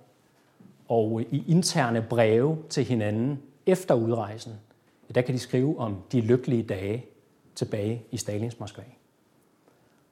og 0.88 1.22
i 1.22 1.44
interne 1.48 2.06
breve 2.10 2.58
til 2.70 2.84
hinanden 2.84 3.42
efter 3.66 3.96
udrejsen, 3.96 4.54
der 5.16 5.22
kan 5.22 5.34
de 5.34 5.40
skrive 5.40 5.80
om 5.80 5.98
de 6.12 6.22
lykkelige 6.22 6.64
dage 6.64 7.06
tilbage 7.56 8.04
i 8.12 8.18
Stalins 8.18 8.60
Moskva. 8.60 8.84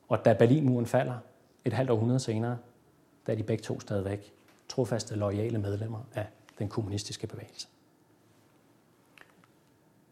Og 0.09 0.25
da 0.25 0.33
Berlinmuren 0.33 0.85
falder 0.85 1.17
et 1.65 1.73
halvt 1.73 1.89
århundrede 1.89 2.19
senere, 2.19 2.57
der 3.25 3.31
er 3.31 3.37
de 3.37 3.43
begge 3.43 3.63
to 3.63 3.79
stadigvæk 3.79 4.33
trofaste, 4.69 5.15
loyale 5.15 5.57
medlemmer 5.57 5.99
af 6.15 6.27
den 6.59 6.69
kommunistiske 6.69 7.27
bevægelse. 7.27 7.67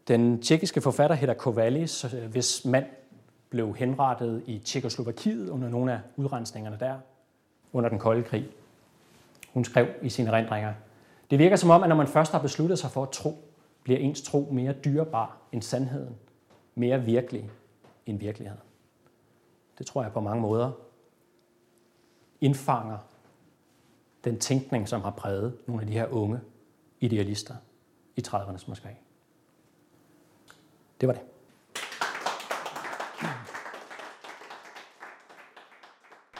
Den 0.08 0.42
tjekkiske 0.42 0.80
forfatter 0.80 1.16
Hedda 1.16 1.34
Kovalis, 1.34 2.04
øh, 2.04 2.30
hvis 2.30 2.64
mand 2.64 2.86
blev 3.50 3.74
henrettet 3.74 4.42
i 4.46 4.58
Tjekkoslovakiet 4.58 5.48
under 5.48 5.68
nogle 5.68 5.92
af 5.92 6.00
udrensningerne 6.16 6.76
der 6.80 6.98
under 7.72 7.90
den 7.90 7.98
kolde 7.98 8.22
krig. 8.22 8.48
Hun 9.52 9.64
skrev 9.64 9.86
i 10.02 10.08
sine 10.08 10.30
erindringer, 10.30 10.74
det 11.30 11.38
virker 11.38 11.56
som 11.56 11.70
om, 11.70 11.82
at 11.82 11.88
når 11.88 11.96
man 11.96 12.06
først 12.06 12.32
har 12.32 12.42
besluttet 12.42 12.78
sig 12.78 12.90
for 12.90 13.02
at 13.02 13.10
tro, 13.10 13.34
bliver 13.82 13.98
ens 13.98 14.22
tro 14.22 14.48
mere 14.52 14.72
dyrebar 14.72 15.36
end 15.52 15.62
sandheden, 15.62 16.16
mere 16.74 17.02
virkelig 17.02 17.50
end 18.06 18.18
virkeligheden. 18.18 18.62
Det 19.78 19.86
tror 19.86 20.02
jeg 20.02 20.12
på 20.12 20.20
mange 20.20 20.42
måder 20.42 20.72
indfanger 22.40 22.98
den 24.26 24.38
tænkning, 24.38 24.88
som 24.88 25.00
har 25.00 25.10
præget 25.10 25.56
nogle 25.66 25.82
af 25.82 25.86
de 25.86 25.92
her 25.92 26.06
unge 26.06 26.40
idealister 27.00 27.54
i 28.16 28.22
30'ernes 28.28 28.68
Moskva. 28.68 28.90
Det 31.00 31.08
var 31.08 31.14
det. 31.14 31.22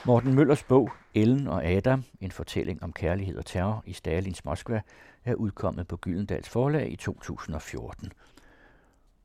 Morten 0.05 0.33
Møllers 0.35 0.63
bog 0.63 0.89
Ellen 1.13 1.47
og 1.47 1.65
Adam, 1.65 2.03
en 2.21 2.31
fortælling 2.31 2.83
om 2.83 2.93
kærlighed 2.93 3.37
og 3.37 3.45
terror 3.45 3.83
i 3.85 3.93
Stalins 3.93 4.45
Moskva, 4.45 4.81
er 5.25 5.35
udkommet 5.35 5.87
på 5.87 5.97
Gyldendals 5.97 6.49
forlag 6.49 6.91
i 6.91 6.95
2014. 6.95 8.11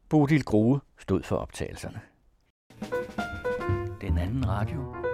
Bodil 0.08 0.44
Groe 0.44 0.80
stod 0.98 1.22
for 1.22 1.36
optagelserne. 1.36 2.00
Den 4.00 4.18
anden 4.18 4.48
radio 4.48 5.11